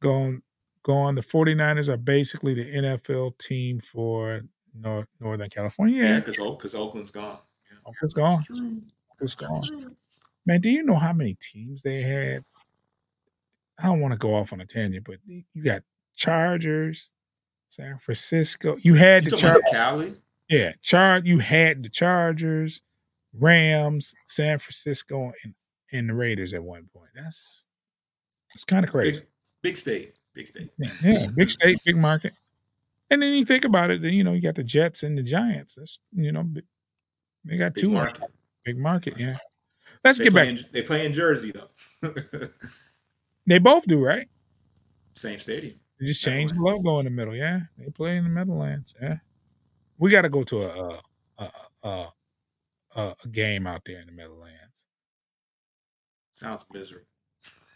[0.00, 0.42] going
[0.82, 1.14] going.
[1.14, 4.42] The 49ers are basically the NFL team for
[4.74, 6.02] North Northern California.
[6.02, 7.38] Yeah, Yeah, because because Oakland's gone.
[7.70, 7.78] Yeah.
[7.86, 8.42] Oakland's gone.
[8.44, 8.80] True.
[9.12, 9.62] Oakland's gone.
[10.44, 12.44] Man, do you know how many teams they had?
[13.78, 15.82] I don't want to go off on a tangent, but you got
[16.16, 17.10] Chargers,
[17.68, 18.76] San Francisco.
[18.82, 19.62] You had You the Chargers.
[19.70, 20.14] Cali?
[20.48, 21.20] yeah, Char.
[21.24, 22.82] You had the Chargers,
[23.38, 25.54] Rams, San Francisco, and
[25.92, 27.10] and the Raiders at one point.
[27.14, 27.64] That's
[28.54, 29.18] it's kind of crazy.
[29.20, 29.26] Big,
[29.62, 30.12] big state.
[30.34, 30.70] Big state.
[31.02, 32.32] Yeah, big state, big market.
[33.10, 35.22] And then you think about it, then you know you got the Jets and the
[35.22, 35.74] Giants.
[35.74, 36.64] That's you know big-
[37.44, 38.22] they got Big two market.
[38.64, 39.18] big market.
[39.18, 39.36] Yeah.
[40.04, 40.48] Let's They get back.
[40.48, 42.14] in, they play in Jersey though.
[43.46, 44.28] They both do, right?
[45.14, 45.74] Same stadium.
[45.98, 47.34] They just changed the logo in the middle.
[47.34, 48.94] Yeah, they play in the Meadowlands.
[49.02, 49.16] Yeah,
[49.98, 50.88] we got to go to a
[51.38, 51.42] a,
[51.82, 52.12] a a
[52.96, 54.86] a a game out there in the Meadowlands.
[56.32, 57.06] Sounds miserable.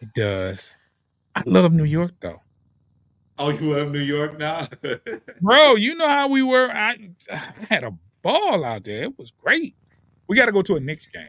[0.01, 0.77] It does.
[1.35, 2.41] I love New York though,
[3.39, 4.67] Oh, you love New York now?
[5.41, 5.75] bro.
[5.75, 6.71] You know how we were.
[6.71, 9.05] I, I had a ball out there.
[9.05, 9.77] It was great.
[10.27, 11.29] We got to go to a Knicks game.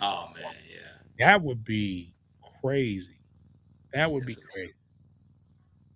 [0.00, 1.26] oh man, yeah.
[1.26, 2.14] That would be
[2.60, 3.18] crazy.
[3.92, 4.50] That would be Yes, is.
[4.54, 4.74] crazy.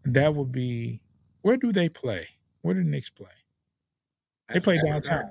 [0.07, 1.03] That would be.
[1.43, 2.27] Where do they play?
[2.63, 3.27] Where do the Knicks play?
[4.53, 5.31] They play downtown.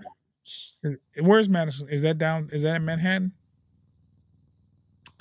[1.20, 1.90] Where's Madison?
[1.90, 2.50] Is that down?
[2.52, 3.32] Is that in Manhattan?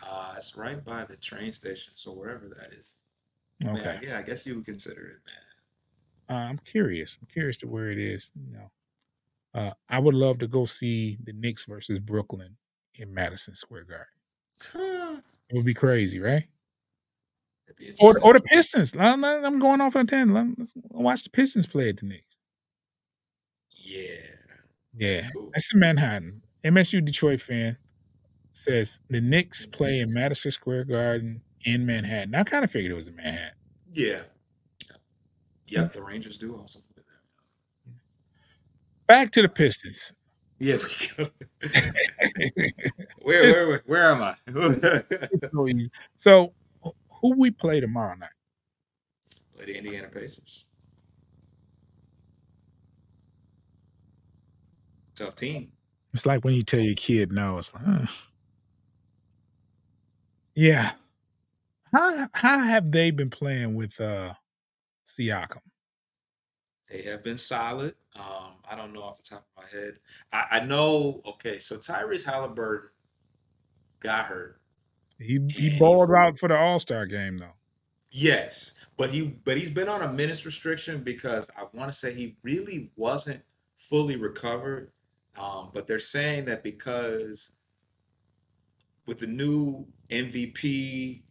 [0.02, 2.98] Uh, it's right by the train station, so wherever that is.
[3.64, 3.98] Okay.
[4.02, 6.36] yeah, I guess you would consider it, man.
[6.38, 7.16] Uh, I'm curious.
[7.20, 8.30] I'm curious to where it is.
[8.34, 8.70] You know,
[9.54, 12.56] uh, I would love to go see the Knicks versus Brooklyn
[12.94, 15.22] in Madison Square Garden.
[15.48, 16.44] It would be crazy, right?
[17.98, 18.96] Or or the Pistons.
[18.96, 20.32] I'm, I'm going off on a ten.
[20.34, 22.36] Let- Let's watch the Pistons play at the Knicks.
[23.70, 24.16] Yeah.
[24.96, 26.42] Yeah, that's in Manhattan.
[26.64, 27.76] MSU Detroit fan
[28.52, 29.76] says the Knicks mm-hmm.
[29.76, 32.34] play in Madison Square Garden in Manhattan.
[32.34, 33.56] I kind of figured it was in Manhattan.
[33.92, 34.20] Yeah.
[35.66, 36.80] Yes, the Rangers do also.
[39.08, 40.16] Back to the Pistons.
[40.58, 40.78] Yeah,
[43.22, 44.36] where, where, where, where am I?
[46.16, 46.54] so,
[47.20, 48.30] who we play tomorrow night?
[49.56, 50.65] play the Indiana Pacers.
[55.16, 55.72] Tough team.
[56.12, 57.58] It's like when you tell your kid no.
[57.58, 58.06] It's like, huh.
[60.54, 60.92] yeah.
[61.92, 64.34] How how have they been playing with uh
[65.06, 65.60] Siakam?
[66.90, 67.94] They have been solid.
[68.14, 69.94] Um, I don't know off the top of my head.
[70.32, 71.20] I, I know.
[71.26, 72.88] Okay, so Tyrese Haliburton
[74.00, 74.60] got hurt.
[75.18, 77.54] He he balled out for the All Star game though.
[78.10, 82.12] Yes, but he but he's been on a minutes restriction because I want to say
[82.14, 83.42] he really wasn't
[83.74, 84.92] fully recovered.
[85.38, 87.56] Um, but they're saying that because
[89.06, 91.24] with the new MVP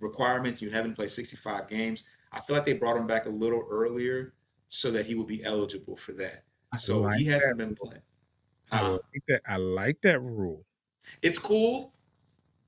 [0.00, 2.08] requirements, you haven't played 65 games.
[2.32, 4.34] I feel like they brought him back a little earlier
[4.68, 6.44] so that he would be eligible for that.
[6.72, 7.58] I So like he hasn't that.
[7.58, 8.02] been playing.
[8.72, 9.42] I like that.
[9.46, 10.66] I like that rule.
[11.22, 11.92] it's cool,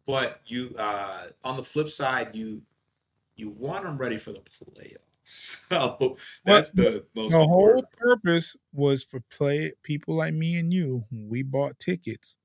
[0.06, 2.62] but you uh, on the flip side, you
[3.36, 4.98] you want them ready for the playoffs.
[5.34, 11.04] So that's the most The whole purpose was for play people like me and you.
[11.10, 12.36] When we bought tickets,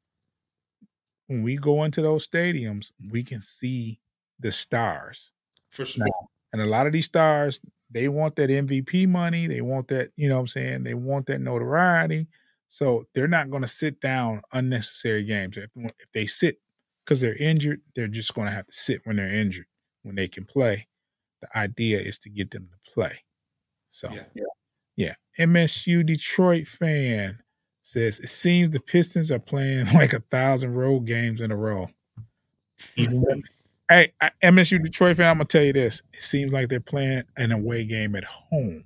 [1.27, 3.99] when we go into those stadiums, we can see
[4.39, 5.33] the stars.
[5.69, 6.07] For sure.
[6.53, 7.59] And a lot of these stars,
[7.91, 9.47] they want that MVP money.
[9.47, 10.83] They want that, you know what I'm saying?
[10.83, 12.27] They want that notoriety.
[12.69, 15.57] So they're not going to sit down unnecessary games.
[15.57, 16.59] If, if they sit
[17.03, 19.67] because they're injured, they're just going to have to sit when they're injured.
[20.03, 20.87] When they can play,
[21.41, 23.13] the idea is to get them to play.
[23.91, 24.43] So, Yeah.
[24.95, 25.13] yeah.
[25.39, 27.39] MSU Detroit fan
[27.84, 31.89] says it seems the Pistons are playing like a thousand road games in a row.
[32.95, 33.43] Even
[33.89, 37.23] hey, I- MSU Detroit fan, I'm gonna tell you this: it seems like they're playing
[37.38, 38.84] an away game at home.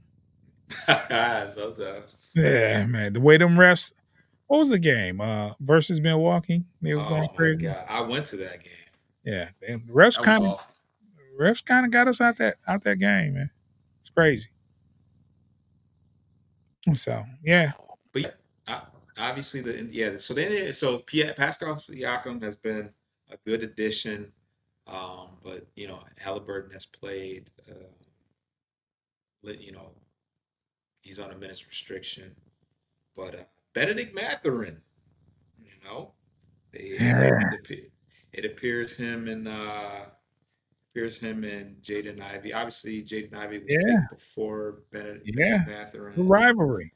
[0.88, 2.16] Sometimes.
[2.36, 3.14] Yeah, man.
[3.14, 3.92] The way them refs.
[4.48, 5.22] What was the game?
[5.22, 6.64] Uh, versus Milwaukee.
[6.82, 7.62] They were Oh going my crazy.
[7.64, 7.86] God.
[7.90, 8.74] I went to that game.
[9.26, 10.76] Yeah, they- the refs kind of awful.
[11.40, 13.50] Refs kind of got us out that out that game, man.
[14.02, 14.50] It's crazy.
[16.96, 17.72] So yeah,
[18.12, 18.36] But
[18.68, 18.82] yeah,
[19.18, 20.18] obviously the yeah.
[20.18, 22.90] So then so Pascal Siakam has been
[23.30, 24.32] a good addition,
[24.88, 27.50] um, but you know Haliburton has played.
[27.70, 27.74] Uh,
[29.44, 29.92] you know,
[31.02, 32.36] he's on a minutes restriction,
[33.16, 34.82] but uh, Bennedict Mathurin,
[35.64, 36.14] you know,
[36.72, 37.52] they, Yeah.
[38.34, 40.06] it appears him and uh,
[40.92, 42.54] appears him and Jaden Ivey.
[42.54, 44.00] Obviously, Jaden Ivey was Yeah.
[44.02, 45.64] picked before Bennedict Yeah.
[45.66, 46.16] Mathurin.
[46.16, 46.94] the rivalry.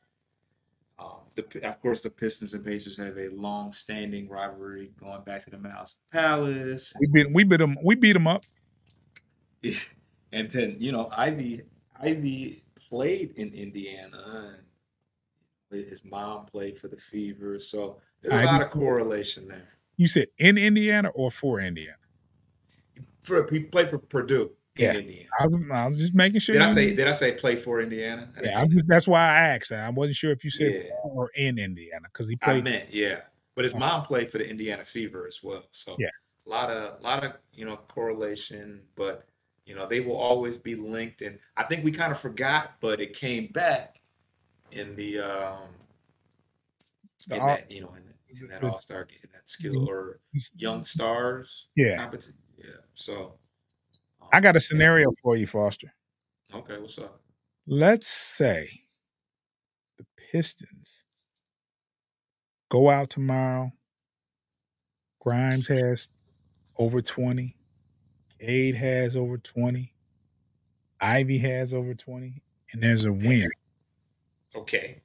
[0.99, 5.49] Um, the, of course, the Pistons and Pacers have a long-standing rivalry going back to
[5.49, 6.93] the Mouse Palace.
[6.99, 8.43] We beat we beat them we beat them up.
[10.31, 11.63] and then you know Ivey
[11.99, 14.58] Ivey played in Indiana
[15.71, 19.67] and his mom played for the Fever, so there's a lot of correlation there.
[19.97, 21.97] You said in Indiana or for Indiana?
[23.26, 24.94] For he played for Purdue in Yeah.
[25.00, 25.30] Indiana.
[25.40, 26.54] I was, I was just making sure.
[26.54, 28.32] Did I say did I say play for Indiana?
[28.38, 29.72] I Yeah, just, that's why I asked.
[29.72, 30.92] I wasn't sure if you said Yeah.
[31.04, 32.64] or in Indiana because he I played.
[32.64, 33.22] meant yeah,
[33.56, 33.80] but his Oh.
[33.80, 35.64] mom played for the Indiana Fever as well.
[35.72, 36.10] So Yeah.
[36.46, 39.26] a lot of lot of you know correlation, but
[39.66, 41.22] you know they will always be linked.
[41.22, 44.00] And I think we kind of forgot, but it came back
[44.72, 45.70] in the um
[47.32, 48.04] in all- that you know in,
[48.42, 50.20] in that All Star in that skill or
[50.58, 52.36] Young Stars Yeah, competition.
[52.65, 52.73] Yeah.
[52.93, 53.38] So
[54.21, 54.62] um, I got a yeah.
[54.62, 55.93] scenario for you, Foster.
[56.54, 57.21] Okay, what's up?
[57.67, 58.67] Let's say
[59.97, 61.06] the Pistons
[62.69, 63.71] go out tomorrow.
[65.19, 66.10] Grimes has
[66.78, 67.56] over 20.
[68.39, 69.91] Cade has over 20.
[71.01, 72.41] Ivey has over 20.
[72.71, 73.49] And there's a win.
[74.56, 75.01] Okay.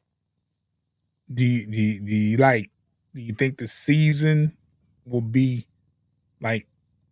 [1.33, 2.70] Do you, do you, do you like,
[3.14, 4.53] do you think the season
[5.07, 5.66] will be
[6.40, 6.66] like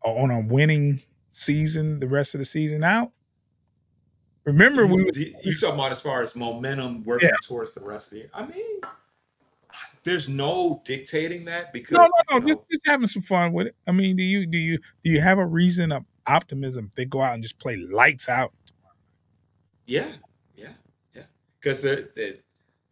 [0.04, 3.11] Uh, on a winning season the rest of the season out?
[4.44, 8.16] Remember, we You, talking about as far as momentum working towards the rest of the
[8.18, 8.30] year?
[8.32, 8.80] I mean,
[10.04, 12.37] there's no dictating that because No, no, no.
[12.37, 13.76] you Just, know, just having some fun with it.
[13.87, 17.04] I mean, do you do you do you have a reason of optimism if they
[17.04, 18.52] go out and just play lights out?
[19.84, 20.06] yeah,
[20.56, 20.68] yeah,
[21.14, 21.22] yeah.
[21.61, 22.34] Because they're, they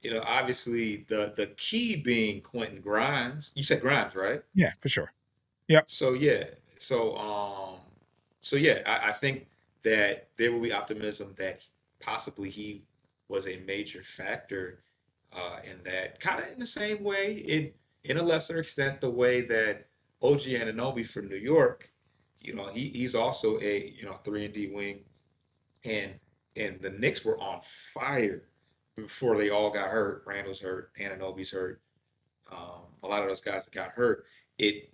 [0.03, 3.53] you know, obviously the the key being Quentin Grimes.
[3.55, 4.42] You said Grimes, right?
[4.55, 5.12] Yeah, for sure.
[5.69, 5.88] Yep.
[5.88, 6.45] So yeah,
[6.79, 7.81] so um,
[8.41, 9.47] so yeah, I, I think
[9.83, 11.65] that there will be optimism that
[12.01, 12.85] possibly he
[13.29, 14.81] was a major factor
[15.33, 17.73] uh, in that, kind of in the same way, in
[18.05, 19.87] in a lesser extent, the way that
[20.23, 21.91] OG Anunoby from New York,
[22.39, 25.01] you know, he he's also a you know three and D wing,
[25.85, 26.15] and
[26.55, 28.45] and the Knicks were on fire
[28.95, 30.23] before they all got hurt.
[30.27, 31.81] Randle's hurt, Anunoby's hurt,
[32.51, 34.25] um, a lot of those guys that got hurt.
[34.59, 34.91] It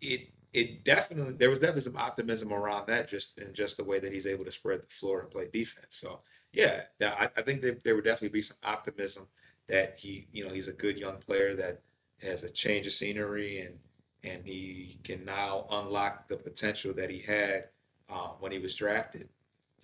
[0.00, 3.98] it it definitely there was definitely some optimism around that just in just the way
[3.98, 5.96] that he's able to spread the floor and play defense.
[5.96, 6.20] So
[6.52, 9.26] yeah, I, I think there, there would definitely be some optimism
[9.66, 11.82] that he, you know, he's a good young player that
[12.22, 13.78] has a change of scenery and
[14.24, 17.68] and he can now unlock the potential that he had
[18.08, 19.28] uh, when he was drafted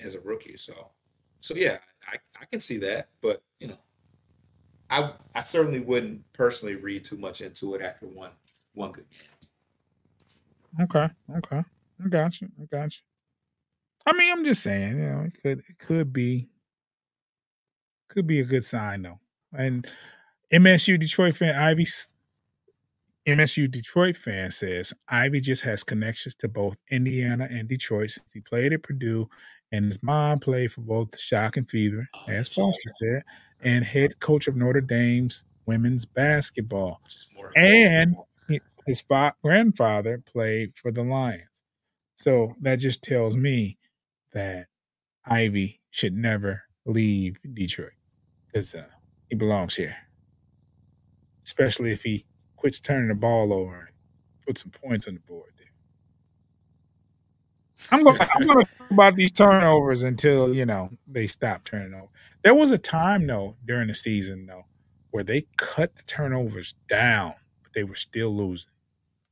[0.00, 0.56] as a rookie.
[0.56, 0.88] So
[1.40, 1.78] so yeah,
[2.10, 3.78] I, I can see that, but you know,
[4.88, 8.30] I I certainly wouldn't personally read too much into it after one
[8.74, 9.31] one good game.
[10.80, 11.08] Okay,
[11.38, 11.62] okay.
[12.04, 12.48] I got you.
[12.60, 13.00] I got you.
[14.06, 16.48] I mean, I'm just saying, you know, it could it could be
[18.08, 19.18] could be a good sign though.
[19.56, 19.86] And
[20.52, 21.86] MSU Detroit fan Ivey
[23.26, 28.40] MSU Detroit fan says Ivey just has connections to both Indiana and Detroit since he
[28.40, 29.28] played at Purdue
[29.70, 33.22] and his mom played for both Shock and Fever, as Foster said,
[33.62, 37.00] and head coach of Notre Dame's women's basketball.
[37.04, 38.16] which is more And
[38.86, 41.64] his fa- grandfather played for the Lions.
[42.16, 43.78] So that just tells me
[44.32, 44.66] that
[45.26, 47.92] Ivey should never leave Detroit
[48.46, 48.84] because uh,
[49.28, 49.96] he belongs here,
[51.44, 52.24] especially if he
[52.56, 53.88] quits turning the ball over and
[54.46, 55.50] puts some points on the board.
[55.58, 55.66] There.
[57.90, 62.08] I'm gonna I'm gonna talk about these turnovers until you know they stop turning over.
[62.42, 64.62] There was a time though during the season though
[65.10, 68.71] where they cut the turnovers down, but they were still losing.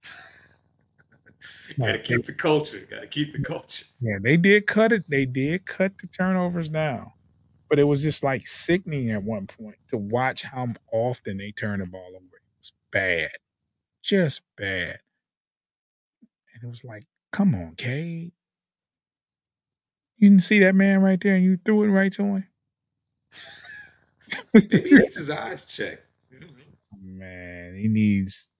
[1.78, 2.86] Got to keep the culture.
[2.90, 3.84] Got to keep the culture.
[4.00, 5.04] Yeah, they did cut it.
[5.08, 7.12] They did cut the turnovers down,
[7.68, 11.80] but it was just like sickening at one point to watch how often they turn
[11.80, 12.16] the ball over.
[12.16, 13.30] It was bad,
[14.02, 14.98] just bad.
[16.54, 18.32] And it was like, come on, Cade.
[20.16, 22.46] You didn't see that man right there, and you threw it right to him.
[24.54, 26.06] Maybe he needs his eyes checked.
[26.30, 27.18] You know what I mean?
[27.18, 28.50] Man, he needs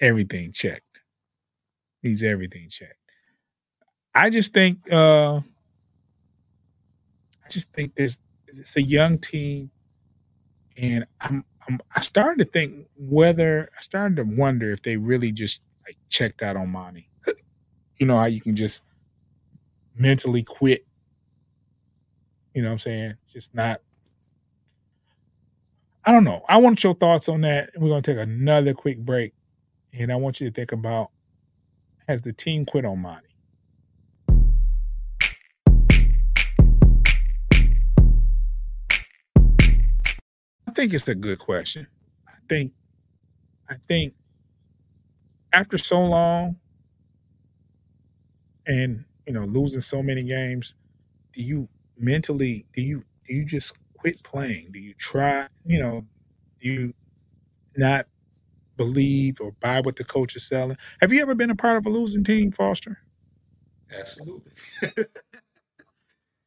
[0.00, 0.89] everything checked.
[2.02, 2.94] Needs everything checked.
[4.14, 5.38] I just think uh
[7.44, 9.70] I just think there's it's a young team
[10.76, 15.32] and I'm, I'm I started to think whether I started to wonder if they really
[15.32, 17.08] just like checked out on Monty.
[17.98, 18.82] You know how you can just
[19.96, 20.86] mentally quit.
[22.54, 23.14] You know what I'm saying?
[23.32, 23.80] Just not
[26.04, 26.42] I don't know.
[26.48, 27.70] I want your thoughts on that.
[27.76, 29.34] We're going to take another quick break.
[29.92, 31.10] And I want you to think about
[32.10, 33.28] has the team quit on Monty?
[40.66, 41.86] I think it's a good question.
[42.26, 42.72] I think,
[43.68, 44.14] I think,
[45.52, 46.56] after so long,
[48.66, 50.74] and you know, losing so many games,
[51.32, 54.72] do you mentally do you do you just quit playing?
[54.72, 55.46] Do you try?
[55.64, 56.06] You know,
[56.60, 56.94] do you
[57.76, 58.06] not
[58.80, 60.78] believe or buy what the coach is selling?
[61.02, 62.98] Have you ever been a part of a losing team, Foster?
[63.92, 64.52] Absolutely.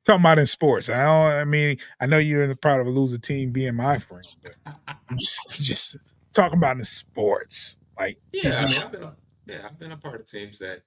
[0.04, 0.90] Talking about in sports.
[0.90, 1.42] I don't.
[1.42, 4.26] I mean, I know you're in a part of a losing team, being my friend,
[4.42, 5.98] but I'm just just
[6.34, 7.78] talking about in sports.
[8.00, 9.16] Like, yeah, I mean, I've been a,
[9.46, 10.82] yeah, I've been a part of teams that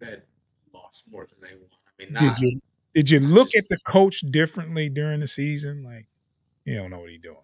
[0.00, 0.26] that
[0.74, 1.70] lost more than they won.
[1.86, 2.60] I mean, not, did you
[2.94, 5.84] did you look at the coach differently during the season?
[5.84, 6.06] Like,
[6.64, 7.36] you don't know what he's doing.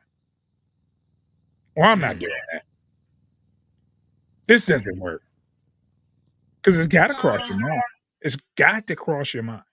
[1.76, 2.62] Well, I'm not doing that.
[4.46, 5.22] This doesn't work
[6.60, 7.82] because it's got to cross your mind.
[8.20, 9.64] It's got to cross your mind.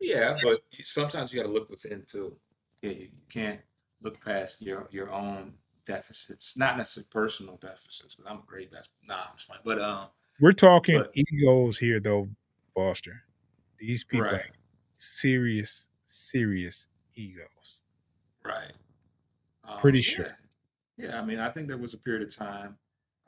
[0.00, 2.36] Yeah, but sometimes you got to look within too.
[2.80, 3.60] Yeah, you can't
[4.02, 5.54] look past your your own
[5.86, 8.16] deficits, not necessarily personal deficits.
[8.16, 9.16] Because I'm a great basketball.
[9.16, 9.58] Nah, I'm just fine.
[9.64, 10.06] But um,
[10.40, 12.28] we're talking but, egos here, though,
[12.74, 13.22] Foster.
[13.78, 14.50] These people right.
[14.98, 17.80] serious, serious egos.
[18.44, 18.72] Right.
[19.64, 20.36] Um, Pretty sure.
[20.96, 21.20] Yeah.
[21.20, 22.76] I mean, I think there was a period of time.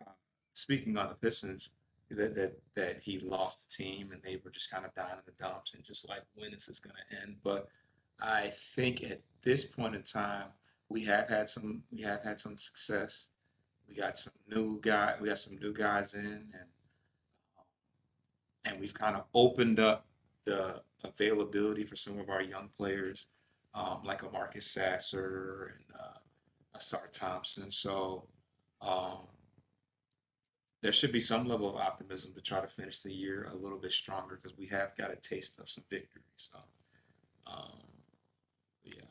[0.00, 0.10] Uh,
[0.52, 1.70] speaking on the Pistons,
[2.10, 5.24] that that that he lost the team and they were just kind of dying in
[5.26, 7.36] the dumps and just like when is this going to end?
[7.42, 7.68] But
[8.20, 10.46] I think at this point in time,
[10.88, 13.30] we have had some we have had some success.
[13.88, 16.68] We got some new guy we got some new guys in and
[18.64, 20.06] and we've kind of opened up
[20.44, 23.26] the availability for some of our young players,
[23.74, 26.18] um, like a Marcus Sasser and uh,
[26.76, 27.70] Ausar Thompson.
[27.70, 28.26] So
[28.80, 29.18] um,
[30.82, 33.78] there should be some level of optimism to try to finish the year a little
[33.78, 36.22] bit stronger because we have got a taste of some victory.
[36.36, 36.58] So,
[37.46, 37.78] um,
[38.84, 39.02] yeah.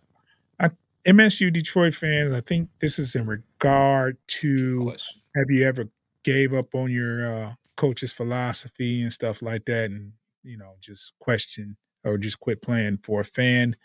[0.60, 0.70] I,
[1.10, 4.96] MSU Detroit fans, I think this is in regard to
[5.36, 5.90] have you ever
[6.24, 11.14] gave up on your uh, coach's philosophy and stuff like that, and you know just
[11.20, 13.76] question or just quit playing for a fan?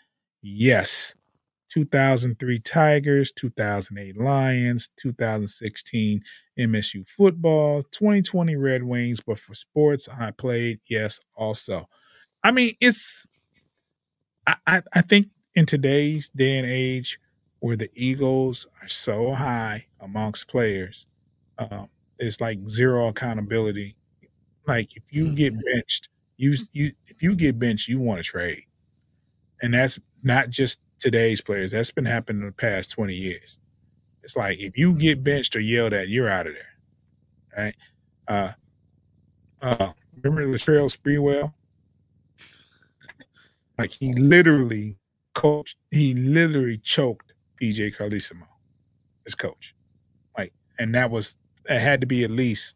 [0.41, 1.15] Yes.
[1.69, 6.21] 2003 Tigers, 2008 Lions, 2016
[6.59, 9.19] MSU football, 2020 Red Wings.
[9.25, 11.87] But for sports, I played, yes, also.
[12.43, 13.25] I mean, it's,
[14.47, 17.19] I, I, I think in today's day and age
[17.59, 21.05] where the Eagles are so high amongst players,
[21.57, 23.95] um, it's like zero accountability.
[24.67, 28.63] Like if you get benched, you you if you get benched, you want to trade,
[29.61, 31.71] and that's not just today's players.
[31.71, 33.57] That's been happening in the past twenty years.
[34.23, 37.75] It's like if you get benched or yelled at, you're out of there, right?
[38.27, 38.51] Uh,
[39.61, 41.53] uh, remember Latrell Sprewell?
[43.77, 44.97] Like he literally
[45.33, 48.47] coached, he literally choked PJ Carlesimo,
[49.23, 49.73] his coach.
[50.37, 51.37] Like, and that was
[51.69, 52.75] it had to be at least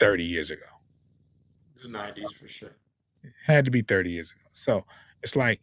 [0.00, 0.62] 30 years ago.
[1.82, 2.76] The 90s for sure.
[3.22, 4.40] It had to be 30 years ago.
[4.52, 4.84] So
[5.22, 5.60] it's like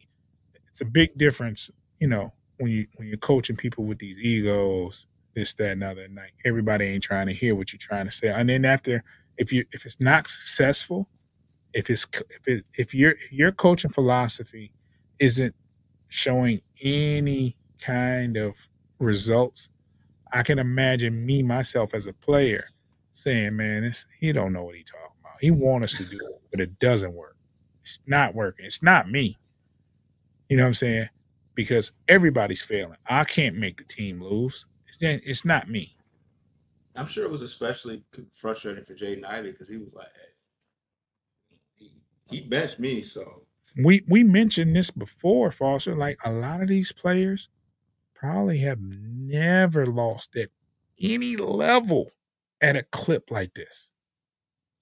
[0.72, 1.70] it's a big difference,
[2.00, 6.04] you know, when you when you're coaching people with these egos, this, that, and other.
[6.04, 8.28] And like everybody ain't trying to hear what you're trying to say.
[8.28, 9.04] And then after
[9.36, 11.08] if you if it's not successful,
[11.74, 14.72] if it's if it, if your your coaching philosophy
[15.18, 15.54] isn't
[16.08, 18.54] showing any kind of
[18.98, 19.68] results,
[20.32, 22.64] I can imagine me myself as a player
[23.12, 25.36] saying, "Man, this, he don't know what he talking about.
[25.38, 27.36] He want us to do it, but it doesn't work.
[27.82, 28.64] It's not working.
[28.64, 29.36] It's not me.
[30.52, 31.08] You know what I'm saying?
[31.54, 32.98] Because everybody's failing.
[33.06, 34.66] I can't make the team lose.
[34.86, 35.96] It's it's not me.
[36.94, 41.92] I'm sure it was especially frustrating for Jaden Ivey because he was like, hey, he,
[42.26, 43.46] he benched me, so
[43.82, 45.96] we we mentioned this before, Foster.
[45.96, 47.48] Like a lot of these players
[48.14, 50.50] probably have never lost at
[51.00, 52.10] any level
[52.60, 53.90] at a clip like this.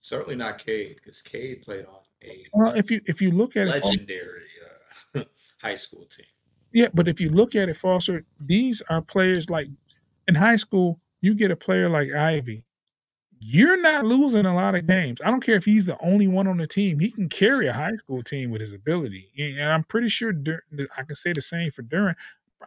[0.00, 2.74] Certainly not Cade, because Cade played on a well.
[2.74, 4.59] If you if you look at legendary it,
[5.62, 6.26] high school team.
[6.72, 9.68] Yeah, but if you look at it, Foster, these are players like
[10.28, 11.00] in high school.
[11.20, 12.64] You get a player like Ivey.
[13.42, 15.20] You're not losing a lot of games.
[15.24, 16.98] I don't care if he's the only one on the team.
[16.98, 20.32] He can carry a high school team with his ability, and I'm pretty sure
[20.96, 22.14] I can say the same for Duren.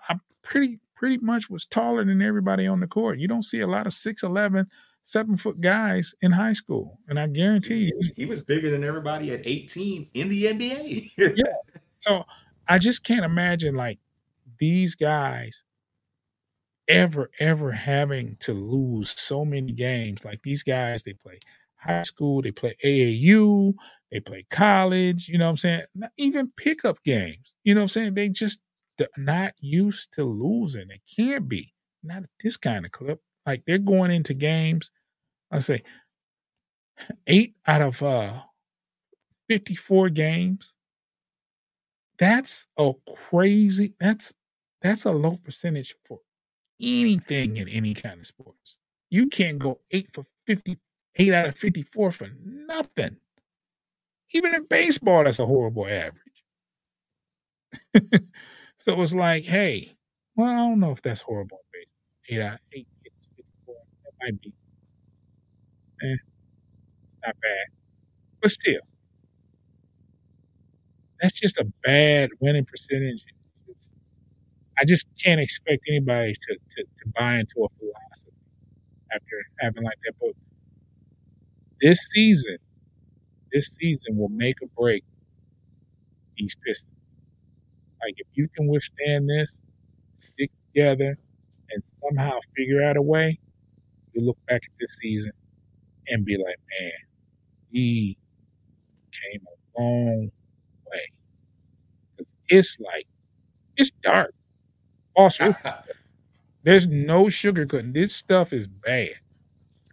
[0.10, 3.20] I pretty pretty much was taller than everybody on the court.
[3.20, 4.68] You don't see a lot of 6'11,
[5.02, 6.98] seven foot guys in high school.
[7.10, 11.36] And I guarantee you he was bigger than everybody at 18 in the NBA.
[11.36, 11.44] yeah.
[12.04, 12.26] So
[12.68, 14.00] I just can't imagine like
[14.60, 15.64] these guys
[16.88, 20.26] ever, ever having to lose so many games.
[20.26, 21.40] Like these guys, they play
[21.78, 23.76] high school, they play AAU,
[24.12, 25.84] they play college, you know what I'm saying?
[25.96, 27.56] Not even pickup games.
[27.64, 28.14] You know what I'm saying?
[28.16, 28.62] They just
[29.18, 30.90] not used to losing.
[30.92, 31.74] It can't be.
[32.04, 33.22] not this kind of clip.
[33.46, 34.92] Like they're going into games.
[35.52, 35.84] I say
[37.28, 38.42] eight out of uh
[39.50, 40.76] 54 games.
[42.24, 42.94] That's a
[43.30, 43.96] crazy.
[44.00, 44.34] That's
[44.82, 46.20] that's a low percentage for
[46.82, 48.78] anything in any kind of sports.
[49.10, 50.78] You can't go eight for 50,
[51.18, 53.18] eight out of 54 for nothing.
[54.32, 56.44] Even in baseball, that's a horrible average.
[58.78, 59.96] so it's like, hey,
[60.36, 61.60] well, I don't know if that's horrible.
[62.30, 63.76] Eight out eight, eight, 54.
[64.04, 64.54] That might be.
[66.02, 66.18] Eh,
[67.26, 67.66] not bad.
[68.42, 68.82] But still,
[71.24, 73.24] that's just a bad winning percentage.
[74.78, 78.36] I just can't expect anybody to, to, to buy into a philosophy
[79.14, 80.16] after having like that.
[80.20, 80.32] But
[81.82, 82.58] this season,
[83.54, 85.06] this season will make or break
[86.38, 86.94] these Pistons.
[88.02, 89.60] Like if you can withstand this,
[90.34, 91.18] stick together,
[91.72, 93.40] and somehow figure out a way,
[94.14, 95.32] you look back at this season
[96.10, 96.92] and be like, man,
[97.72, 98.18] we
[99.12, 100.32] came a long
[102.48, 103.06] it's like
[103.78, 104.34] it's dark.
[105.16, 105.56] Also,
[106.64, 107.94] there's no sugarcoating.
[107.94, 109.14] This stuff is bad.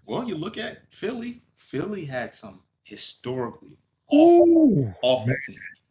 [0.06, 1.42] Well, you look at Philly.
[1.54, 3.76] Philly had some historically
[4.10, 5.82] awful, Ooh, awful man, teams.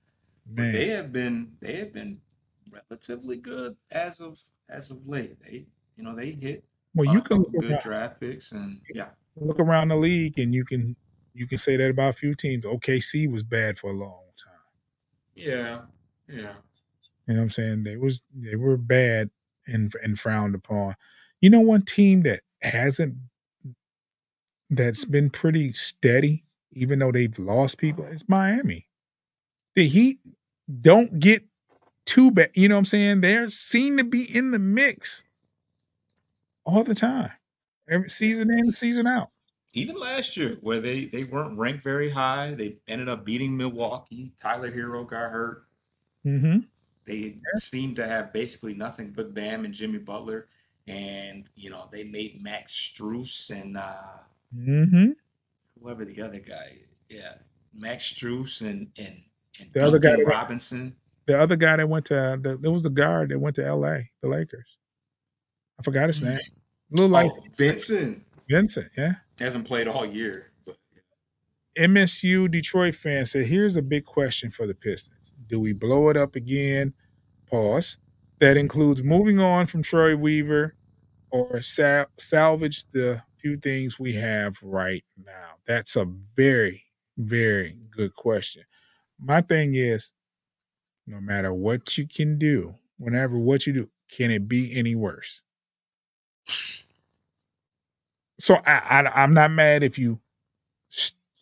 [0.46, 0.74] But man.
[0.74, 2.20] they have been they have been
[2.90, 4.40] relatively good as of
[4.70, 5.38] as of late.
[5.44, 6.64] They you know they hit
[6.96, 9.10] Well, you can look good around, draft picks and yeah.
[9.36, 10.96] look around the league, and you can
[11.34, 12.66] you can say that about a few teams.
[12.66, 14.54] OKC was bad for a long time.
[15.36, 15.82] Yeah.
[16.30, 16.54] Yeah.
[17.28, 17.84] You know what I'm saying?
[17.84, 19.30] They was they were bad
[19.68, 20.96] and and frowned upon.
[21.42, 23.16] You know, one team that hasn't
[24.70, 28.88] that's been pretty steady, even though they've lost people, is Miami.
[29.76, 30.20] The Heat
[30.82, 31.44] don't get
[32.06, 32.50] too bad.
[32.56, 33.22] You know what I'm saying?
[33.22, 35.24] They seem to be in the mix
[36.66, 37.32] all the time,
[37.90, 39.30] every season in, season out.
[39.74, 44.32] Even last year, where they they weren't ranked very high, they ended up beating Milwaukee.
[44.40, 45.69] Tyler Herro got hurt.
[46.26, 46.60] Mm-hmm.
[47.06, 50.48] They seemed to have basically nothing but Bam and Jimmy Butler,
[50.88, 53.94] and you know they made Max Strus and uh,
[54.56, 55.12] Mm-hmm.
[55.82, 56.78] whoever the other guy,
[57.10, 57.34] yeah,
[57.74, 59.22] Max Strus and and
[59.60, 60.96] and The other guy Duncan that- Robinson.
[61.26, 64.10] The other guy that went to the there was a guard that went to L.A.
[64.24, 64.78] The Lakers.
[65.80, 66.40] I forgot his name.
[66.90, 68.88] Little like Oh, Vincent Vincent.
[68.98, 69.14] Yeah.
[69.40, 70.76] hasn't played all year, but
[71.78, 75.19] MSU Detroit fan said, "Here's a big question for the Pistons:
[75.50, 76.94] Do we blow it up again?
[77.50, 77.98] Pause.
[78.40, 80.76] That includes moving on from Troy Weaver,
[81.32, 85.56] or sal- salvage the few things we have right now.
[85.66, 86.86] That's a very,
[87.18, 88.64] very good question.
[89.20, 90.12] My thing is,
[91.08, 95.42] no matter what you can do, whenever what you do, can it be any worse?
[98.40, 100.20] So I, I I'm not mad if you,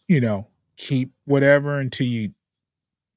[0.07, 0.47] you know,
[0.77, 2.31] keep whatever until you,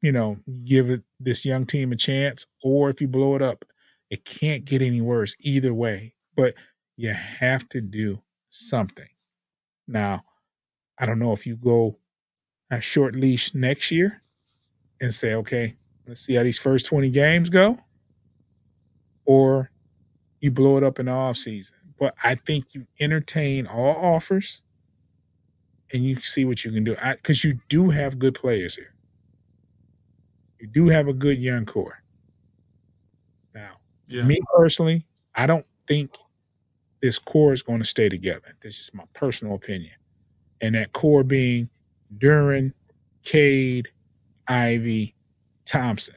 [0.02, 3.64] you know, give it this young team a chance, or if you blow it up,
[4.10, 6.14] it can't get any worse either way.
[6.36, 6.54] But
[6.96, 9.08] you have to do something.
[9.86, 10.24] Now,
[10.98, 11.98] I don't know if you go
[12.70, 14.20] a short leash next year
[15.00, 15.74] and say, okay,
[16.06, 17.78] let's see how these first 20 games go,
[19.24, 19.70] or
[20.40, 21.76] you blow it up in the off season.
[21.98, 24.62] But I think you entertain all offers
[25.92, 26.94] and you see what you can do.
[26.94, 28.89] Because you do have good players here.
[30.60, 32.02] You do have a good young core.
[33.54, 35.04] Now, yeah, me personally,
[35.34, 36.10] I don't think
[37.00, 38.54] this core is going to stay together.
[38.62, 39.92] That's just my personal opinion.
[40.60, 41.70] And that core being
[42.18, 42.72] Duren,
[43.24, 43.88] Cade,
[44.48, 45.14] Ivey,
[45.64, 46.16] Thompson.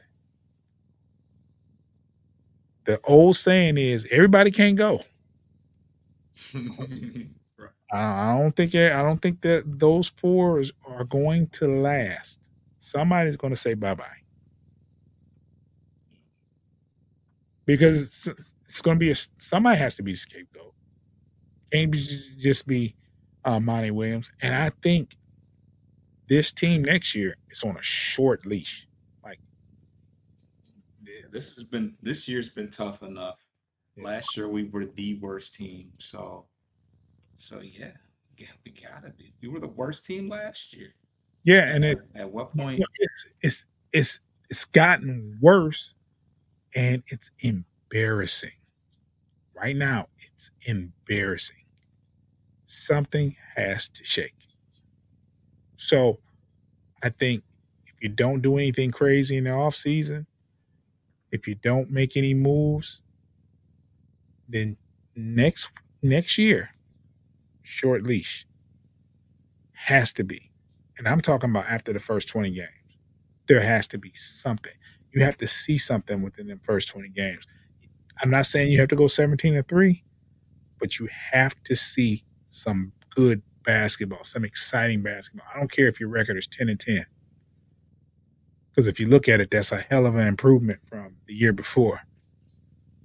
[2.84, 5.02] The old saying is everybody can't go.
[6.54, 7.70] right.
[7.90, 12.40] I I don't think I don't think that those four are going to last.
[12.78, 14.23] Somebody's going to say bye bye
[17.66, 20.74] because it's, it's going to be a somebody has to be a scapegoat.
[21.72, 22.94] Can't be, just be
[23.44, 24.30] uh, Monty Williams.
[24.42, 25.16] And I think
[26.28, 28.86] this team next year is on a short leash.
[29.24, 29.40] Like
[31.30, 33.44] This has been this year's been tough enough.
[33.96, 34.04] Yeah.
[34.04, 36.46] Last year we were the worst team, so
[37.36, 37.92] so yeah,
[38.36, 39.32] yeah, we gotta be.
[39.42, 40.94] We were the worst team last year.
[41.44, 42.82] yeah, and it At what point?
[43.00, 45.96] it's it's it's it's gotten worse
[46.74, 48.50] and it's embarrassing
[49.54, 51.56] right now it's embarrassing
[52.66, 54.34] something has to shake
[55.76, 56.18] so
[57.02, 57.42] i think
[57.86, 60.26] if you don't do anything crazy in the off season
[61.30, 63.02] if you don't make any moves
[64.48, 64.76] then
[65.16, 65.70] next
[66.02, 66.70] next year,
[67.62, 68.46] short leash
[69.72, 70.50] has to be,
[70.98, 72.68] and I'm talking about after the first 20 games.
[73.46, 74.72] There has to be something.
[75.14, 77.46] You have to see something within the first 20 games.
[78.20, 80.02] I'm not saying you have to go 17 to 3,
[80.80, 85.46] but you have to see some good basketball, some exciting basketball.
[85.54, 87.06] I don't care if your record is 10 and 10.
[88.70, 91.52] Because if you look at it, that's a hell of an improvement from the year
[91.52, 92.00] before.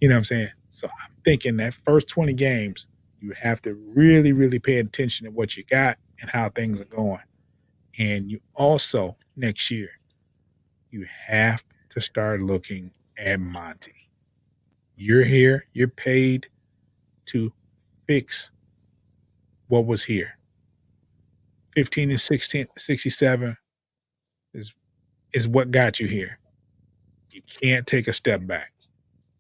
[0.01, 0.49] You know what I'm saying?
[0.72, 2.88] So I'm thinking that first 20 games,
[3.20, 6.86] you have to really, really pay attention to what you got and how things are
[6.86, 7.22] going.
[7.99, 9.89] And you also, next year,
[10.89, 13.96] you have to start looking at Monty.
[14.96, 16.48] You're here, you're paid
[17.28, 17.54] to
[18.08, 18.52] fix
[19.68, 20.38] what was here.
[21.76, 23.56] 15 and 16, 67
[24.54, 24.74] is
[25.34, 26.40] is what got you here.
[27.32, 28.74] You can't take a step back.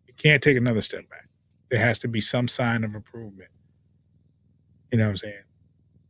[0.07, 1.25] You can't take another step back.
[1.71, 3.49] There has to be some sign of improvement.
[4.91, 5.43] You know what I'm saying?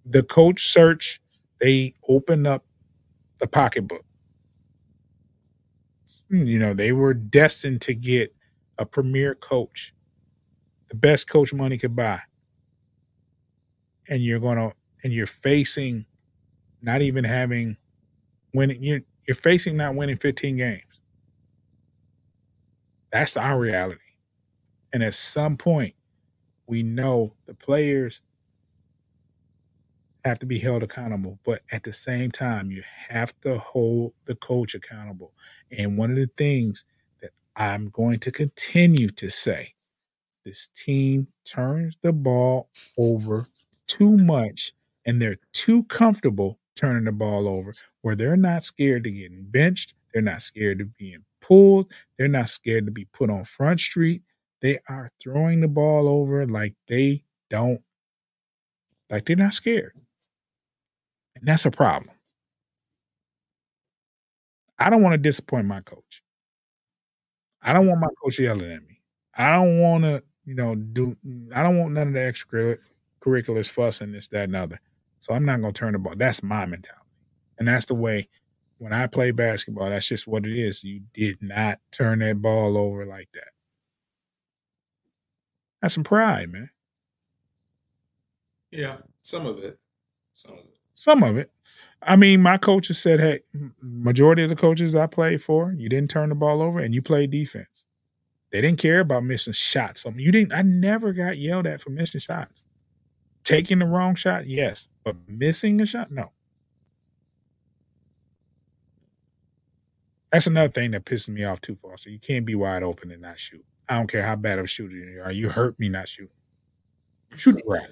[0.05, 1.21] The coach search,
[1.61, 2.65] they open up
[3.39, 4.05] the pocketbook.
[6.31, 8.33] Mm, you know, they were destined to get
[8.77, 9.93] a premier coach,
[10.89, 12.19] the best coach money could buy.
[14.09, 14.73] And you're going to,
[15.03, 16.05] and you're facing
[16.81, 17.77] not even having
[18.53, 20.83] winning, you're, you're facing not winning 15 games.
[23.11, 23.99] That's our reality.
[24.93, 25.93] And at some point,
[26.67, 28.21] we know the players
[30.29, 34.35] have to be held accountable, but at the same time, you have to hold the
[34.35, 35.33] coach accountable.
[35.77, 36.85] And one of the things
[37.21, 39.73] that I'm going to continue to say
[40.45, 43.47] this team turns the ball over
[43.87, 44.71] too much
[45.05, 49.95] and they're too comfortable turning the ball over where they're not scared to getting benched.
[50.13, 51.91] They're not scared of being pulled.
[52.17, 54.21] They're not scared to be put on front street.
[54.61, 57.81] They are throwing the ball over like they don't,
[59.09, 59.93] like they're not scared.
[61.39, 62.13] And that's a problem.
[64.77, 66.23] I don't want to disappoint my coach.
[67.61, 69.01] I don't want my coach yelling at me.
[69.35, 71.17] I don't want to, you know, do,
[71.53, 74.79] I don't want none of the extracurriculars fussing this, that, and other.
[75.19, 76.15] So I'm not going to turn the ball.
[76.15, 77.05] That's my mentality.
[77.57, 78.29] And that's the way
[78.77, 80.83] when I play basketball, that's just what it is.
[80.83, 83.51] You did not turn that ball over like that.
[85.81, 86.69] That's some pride, man.
[88.71, 89.77] Yeah, some of it.
[90.33, 90.78] Some of it.
[90.99, 91.49] Some of it.
[92.01, 93.39] I mean, my coaches said, hey,
[93.81, 97.01] majority of the coaches I played for, you didn't turn the ball over and you
[97.01, 97.85] played defense.
[98.51, 100.05] They didn't care about missing shots.
[100.05, 102.65] I mean, you didn't, I never got yelled at for missing shots.
[103.45, 104.89] Taking the wrong shot, yes.
[105.05, 106.33] But missing a shot, no.
[110.33, 112.09] That's another thing that pisses me off too, Foster.
[112.09, 113.63] You can't be wide open and not shoot.
[113.87, 115.31] I don't care how bad of a shooter you are.
[115.31, 116.35] You hurt me not shooting.
[117.37, 117.89] Shoot the right.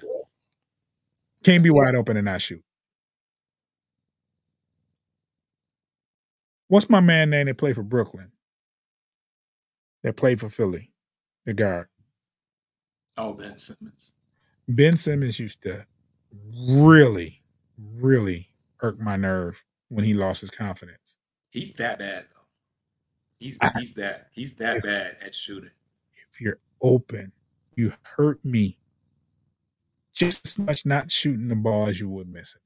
[1.42, 2.62] Can't be wide open and not shoot.
[6.68, 8.30] What's my man name that played for Brooklyn?
[10.02, 10.92] That played for Philly,
[11.44, 11.88] the guard.
[13.16, 14.12] Oh, Ben Simmons.
[14.68, 15.86] Ben Simmons used to
[16.54, 17.42] really,
[17.96, 18.50] really
[18.82, 19.56] irk my nerve
[19.88, 21.16] when he lost his confidence.
[21.50, 22.44] He's that bad though.
[23.38, 25.70] He's he's that he's that bad at shooting.
[26.30, 27.32] If you're open,
[27.76, 28.78] you hurt me
[30.12, 32.60] just as much not shooting the ball as you would missing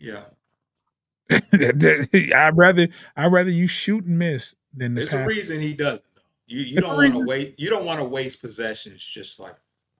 [0.00, 0.06] it.
[0.06, 0.24] Yeah.
[2.34, 6.04] I'd rather I'd rather you shoot and miss than the There's a reason he doesn't.
[6.46, 9.56] You you don't want to wait you don't want to waste possessions just like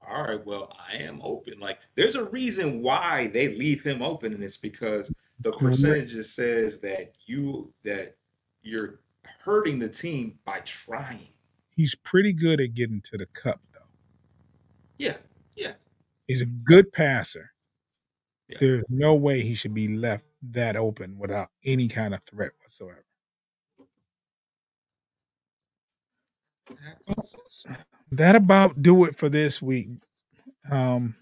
[0.09, 1.61] all right, well, I am open.
[1.61, 6.80] Like there's a reason why they leave him open, and it's because the percentage says
[6.80, 8.16] that you that
[8.62, 9.01] you're
[9.45, 11.28] hurting the team by trying.
[11.70, 13.80] He's pretty good at getting to the cup, though.
[14.99, 15.16] Yeah,
[15.57, 15.72] yeah.
[16.26, 17.53] He's a good passer.
[18.49, 18.59] Yeah.
[18.61, 23.05] There's no way he should be left that open without any kind of threat whatsoever.
[28.11, 29.88] That about do it for this week.
[30.70, 31.14] Um,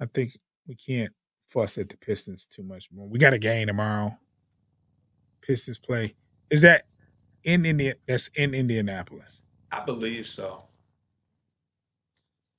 [0.00, 0.32] I think
[0.66, 1.12] we can't
[1.50, 3.08] fuss at the Pistons too much more.
[3.08, 4.16] We got a game tomorrow.
[5.42, 6.14] Pistons play.
[6.50, 6.84] Is that
[7.44, 7.94] in India?
[8.06, 9.42] That's in Indianapolis.
[9.72, 10.64] I believe so.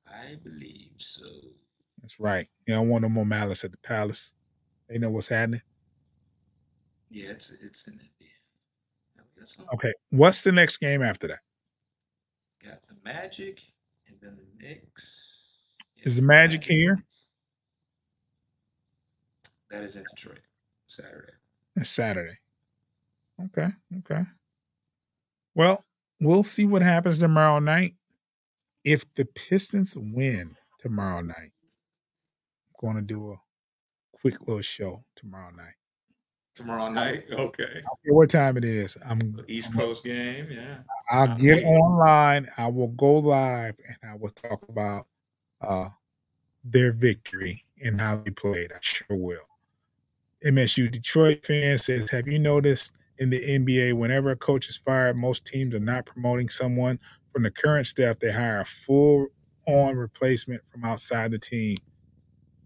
[0.08, 1.26] I believe so.
[2.02, 2.48] That's right.
[2.68, 4.34] You don't want no more malice at the palace.
[4.90, 5.62] They know what's happening.
[7.12, 8.08] Yeah, it's it's in India.
[9.74, 9.92] Okay.
[10.12, 11.40] What's the next game after that?
[12.64, 13.60] Got the Magic
[14.08, 15.78] and then the Knicks.
[16.04, 17.04] Is the Magic here?
[19.70, 20.40] That is in Detroit.
[20.88, 21.34] Saturday.
[21.76, 22.38] It's Saturday.
[23.46, 23.70] Okay.
[24.00, 24.24] Okay.
[25.56, 25.84] Well,
[26.20, 27.96] we'll see what happens tomorrow night.
[28.84, 31.52] if the Pistons win tomorrow night,
[32.70, 33.38] I'm going to do a
[34.12, 35.76] quick little show tomorrow night.
[36.54, 37.82] Tomorrow night, okay.
[38.06, 38.98] Care what time it is.
[39.08, 40.80] I'm East I'm- Coast game, yeah.
[41.10, 42.48] I'll get online.
[42.58, 45.08] I will go live and I will talk about
[45.62, 45.88] uh
[46.64, 48.72] their victory and how they played.
[48.72, 49.40] I sure will.
[50.46, 55.16] MSU Detroit fan says, Have you noticed in the NBA, whenever a coach is fired,
[55.16, 57.00] most teams are not promoting someone
[57.32, 58.20] from the current staff.
[58.20, 59.28] They hire a full
[59.68, 61.78] on replacement from outside the team.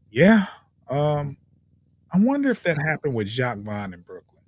[0.09, 0.45] Yeah.
[0.89, 1.35] Um,
[2.15, 4.41] I wonder if that happened with Jacque Vaughn in Brooklyn.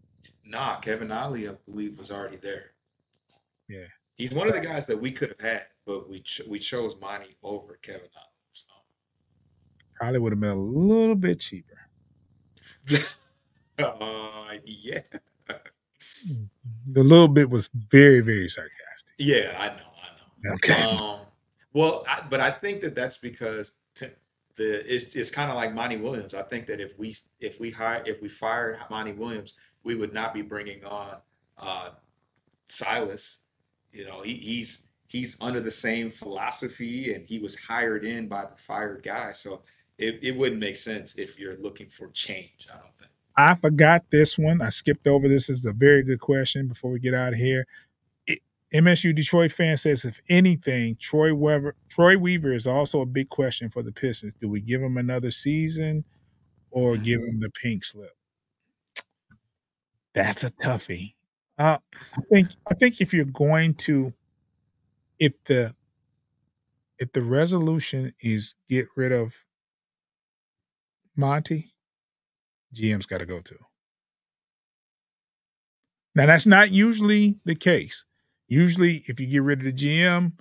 [0.45, 2.72] Nah, Kevin Ollie, I believe, was already there.
[3.68, 3.86] Yeah.
[4.15, 6.99] He's one of the guys that we could have had, but we ch- we chose
[7.01, 8.24] Monty over Kevin Ollie.
[9.95, 11.78] Probably would have been a little bit cheaper.
[13.80, 15.01] Uh, yeah,
[16.88, 19.13] The little bit was very, very sarcastic.
[19.20, 20.53] yeah, I know, I know.
[20.55, 20.82] Okay.
[20.82, 21.20] Um,
[21.74, 24.07] well, I, but I think that that's because t-
[24.58, 26.34] the it's it's kind of like Monty Williams.
[26.34, 30.14] I think that if we if we hire if we fired Monty Williams, we would
[30.14, 31.18] not be bringing on
[31.58, 31.89] uh,
[32.68, 33.45] Silas.
[33.91, 38.45] You know, he, he's he's under the same philosophy, and he was hired in by
[38.45, 39.32] the fired guy.
[39.32, 39.62] So
[39.97, 42.68] it, it wouldn't make sense if you're looking for change.
[42.72, 43.12] I don't think.
[43.36, 44.62] I forgot this one.
[44.62, 45.47] I skipped over this.
[45.47, 47.68] This is a very good question before we get out of here.
[48.74, 53.70] MSU Detroit fan says, if anything, Troy Weaver, Troy Weaver is also a big question
[53.70, 54.34] for the Pistons.
[54.34, 56.03] Do we give him another season
[56.72, 58.11] or give him the pink slip?
[60.13, 61.13] That's a toughie.
[61.57, 61.78] Uh,
[62.15, 64.13] I think I think if you're going to,
[65.20, 65.74] if the
[66.99, 69.34] if the resolution is get rid of
[71.15, 71.74] Monty,
[72.76, 73.59] GM's got to go too.
[76.15, 78.05] Now that's not usually the case.
[78.47, 80.33] Usually, if you get rid of the GM,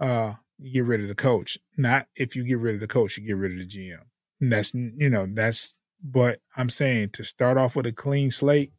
[0.00, 1.58] uh, you get rid of the coach.
[1.76, 4.02] Not if you get rid of the coach, you get rid of the GM.
[4.40, 5.74] And that's you know that's.
[6.04, 8.72] But I'm saying to start off with a clean slate,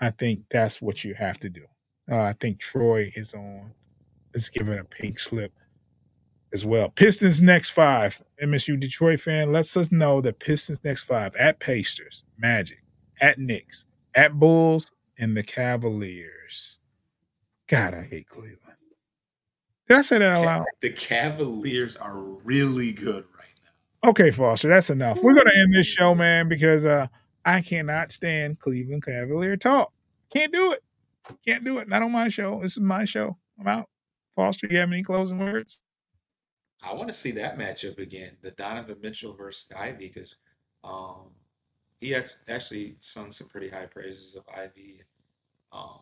[0.00, 1.64] I think that's what you have to do.
[2.10, 3.72] Uh, I think Troy is on.
[4.32, 5.52] Is given a pink slip
[6.52, 6.88] as well.
[6.90, 8.22] Pistons next five.
[8.42, 12.82] MSU Detroit fan lets us know that Pistons next five at Pacers, Magic,
[13.20, 16.79] at Knicks, at Bulls, and the Cavaliers.
[17.70, 18.58] God, I hate Cleveland.
[19.88, 20.64] Did I say that out loud?
[20.82, 23.54] The Cavaliers are really good right
[24.02, 24.10] now.
[24.10, 25.18] Okay, Foster, that's enough.
[25.22, 27.06] We're gonna end this show, man, because uh
[27.44, 29.92] I cannot stand Cleveland Cavalier talk.
[30.32, 30.82] Can't do it.
[31.46, 31.88] Can't do it.
[31.88, 32.60] Not on my show.
[32.60, 33.36] This is my show.
[33.58, 33.88] I'm out.
[34.34, 35.80] Foster, you have any closing words?
[36.82, 40.36] I want to see that matchup again, the Donovan Mitchell versus Ivey, because
[40.82, 41.30] um,
[42.00, 45.02] he has actually sung some pretty high praises of Ivey
[45.72, 46.00] um,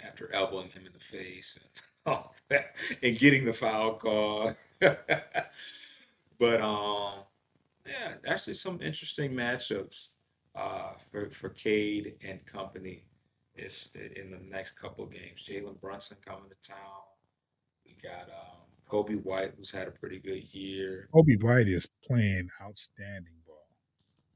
[0.00, 4.54] after elbowing him in the face and, all that, and getting the foul call.
[4.80, 7.14] but um,
[7.86, 10.08] yeah, actually some interesting matchups
[10.54, 13.04] uh, for for Cade and company
[13.56, 15.42] is in the next couple games.
[15.42, 16.78] Jalen Brunson coming to town.
[17.86, 21.08] We got um, Coby White, who's had a pretty good year.
[21.14, 23.68] Coby White is playing outstanding ball.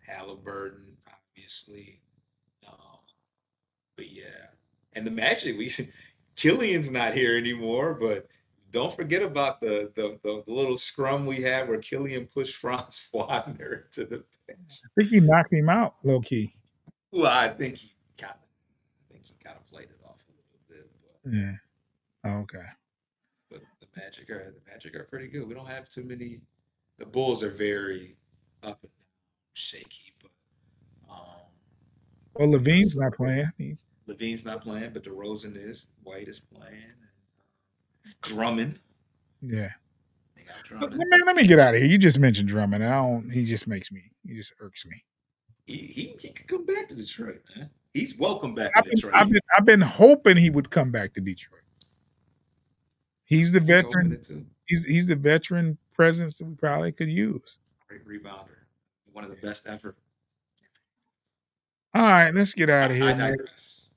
[0.08, 2.00] Haliburton, obviously.
[2.66, 2.98] Um,
[3.96, 4.46] but yeah,
[4.98, 5.70] and the Magic, we
[6.36, 8.26] Killian's not here anymore, but
[8.70, 13.86] don't forget about the the, the little scrum we had where Killian pushed Franz Wagner
[13.92, 14.82] to the bench.
[14.84, 16.54] I think he knocked him out, low key.
[17.12, 18.40] Well, I think he kind of,
[19.08, 20.90] I think he kind of played it off a little bit,
[21.24, 21.52] but, Yeah.
[22.24, 22.66] Oh, okay.
[23.50, 25.48] but the Magic are the Magic are pretty good.
[25.48, 26.40] We don't have too many.
[26.98, 28.16] The Bulls are very
[28.64, 30.30] up and down, shaky, but
[31.08, 31.18] um,
[32.34, 33.50] Well, LaVine's not playing.
[33.56, 33.76] He,
[34.08, 35.86] LaVine's not playing, but DeRozan is.
[36.02, 36.94] White is playing.
[38.22, 38.78] Drummond.
[39.42, 39.70] yeah.
[40.34, 40.98] They got Let, Drummond.
[40.98, 41.90] let me, let me get out of here.
[41.90, 42.84] You just mentioned Drummond.
[42.84, 43.30] I don't.
[43.30, 44.00] He just makes me.
[44.26, 45.04] He just irks me.
[45.66, 47.68] He, he, he could come back to Detroit, man.
[47.92, 49.14] He's welcome back I've to been, Detroit.
[49.14, 51.60] I've been, I've been hoping he would come back to Detroit.
[53.24, 54.20] He's the He's veteran.
[54.64, 57.58] He's he's the veteran presence that we probably could use.
[57.86, 58.56] Great rebounder.
[59.12, 59.94] One of the best ever.
[61.94, 63.06] All right, let's get out of here.
[63.06, 63.36] I man.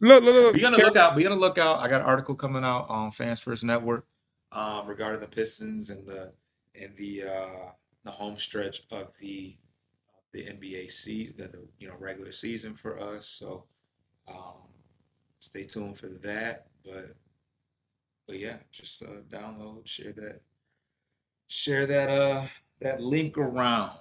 [0.01, 0.21] Digress.
[0.21, 0.55] Look, look, look.
[0.55, 1.15] Be on the Tell- lookout.
[1.15, 1.79] Be on the lookout.
[1.79, 4.05] I got an article coming out on Fans First Network
[4.51, 6.31] um, regarding the Pistons and the
[6.75, 7.71] and the uh,
[8.03, 9.55] the home stretch of the
[10.33, 13.27] the NBA season, the, the you know regular season for us.
[13.27, 13.65] So
[14.27, 14.67] um,
[15.39, 16.67] stay tuned for that.
[16.83, 17.15] But
[18.27, 20.41] but yeah, just uh, download, share that,
[21.47, 22.45] share that uh
[22.81, 23.91] that link around.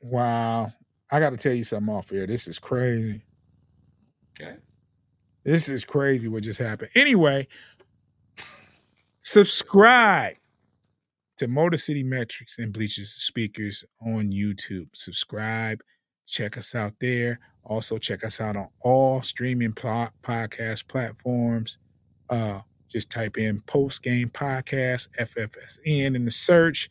[0.00, 0.72] Wow,
[1.10, 2.26] I got to tell you something off here.
[2.26, 3.22] This is crazy.
[4.40, 4.56] Okay.
[5.44, 6.90] This is crazy what just happened.
[6.94, 7.46] Anyway,
[9.20, 10.36] subscribe
[11.36, 14.88] to Motor City Metrics and Bleachers Speakers on YouTube.
[14.92, 15.80] Subscribe.
[16.26, 17.38] Check us out there.
[17.64, 21.78] Also, check us out on all streaming pl- podcast platforms.
[22.30, 26.90] Uh, just type in Post Game Podcast, FFSN in the search.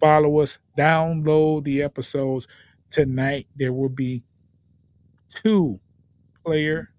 [0.00, 2.48] Follow us, download the episodes.
[2.90, 4.22] Tonight, there will be
[5.30, 5.80] two
[6.44, 6.90] player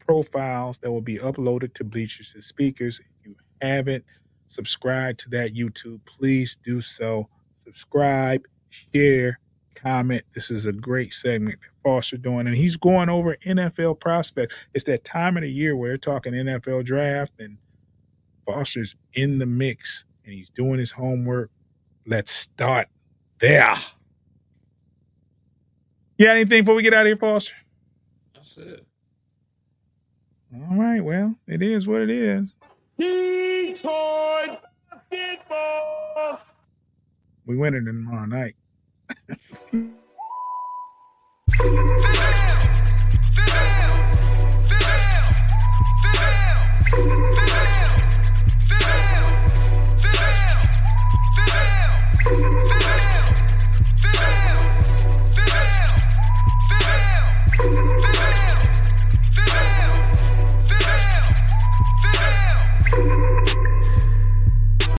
[0.00, 3.00] profiles that will be uploaded to Bleachers and Speakers.
[3.00, 4.04] If you haven't
[4.48, 7.28] subscribed to that YouTube, please do so.
[7.64, 9.38] Subscribe, share,
[9.74, 10.22] comment.
[10.34, 14.56] This is a great segment that Foster doing, and he's going over NFL prospects.
[14.74, 17.56] It's that time of the year where they're talking NFL draft, and
[18.46, 21.50] Foster's in the mix, and he's doing his homework.
[22.06, 22.88] Let's start
[23.40, 23.76] there.
[26.20, 27.54] You got anything before we get out of here, Foster?
[28.34, 28.84] That's it.
[30.54, 31.00] All right.
[31.00, 32.44] Well, it is what it is.
[32.98, 34.58] Detroit
[35.10, 36.42] basketball.
[37.46, 38.54] We win it tomorrow night.
[39.30, 39.96] Fidel!
[43.32, 44.12] Fidel!
[46.92, 47.39] Fidel!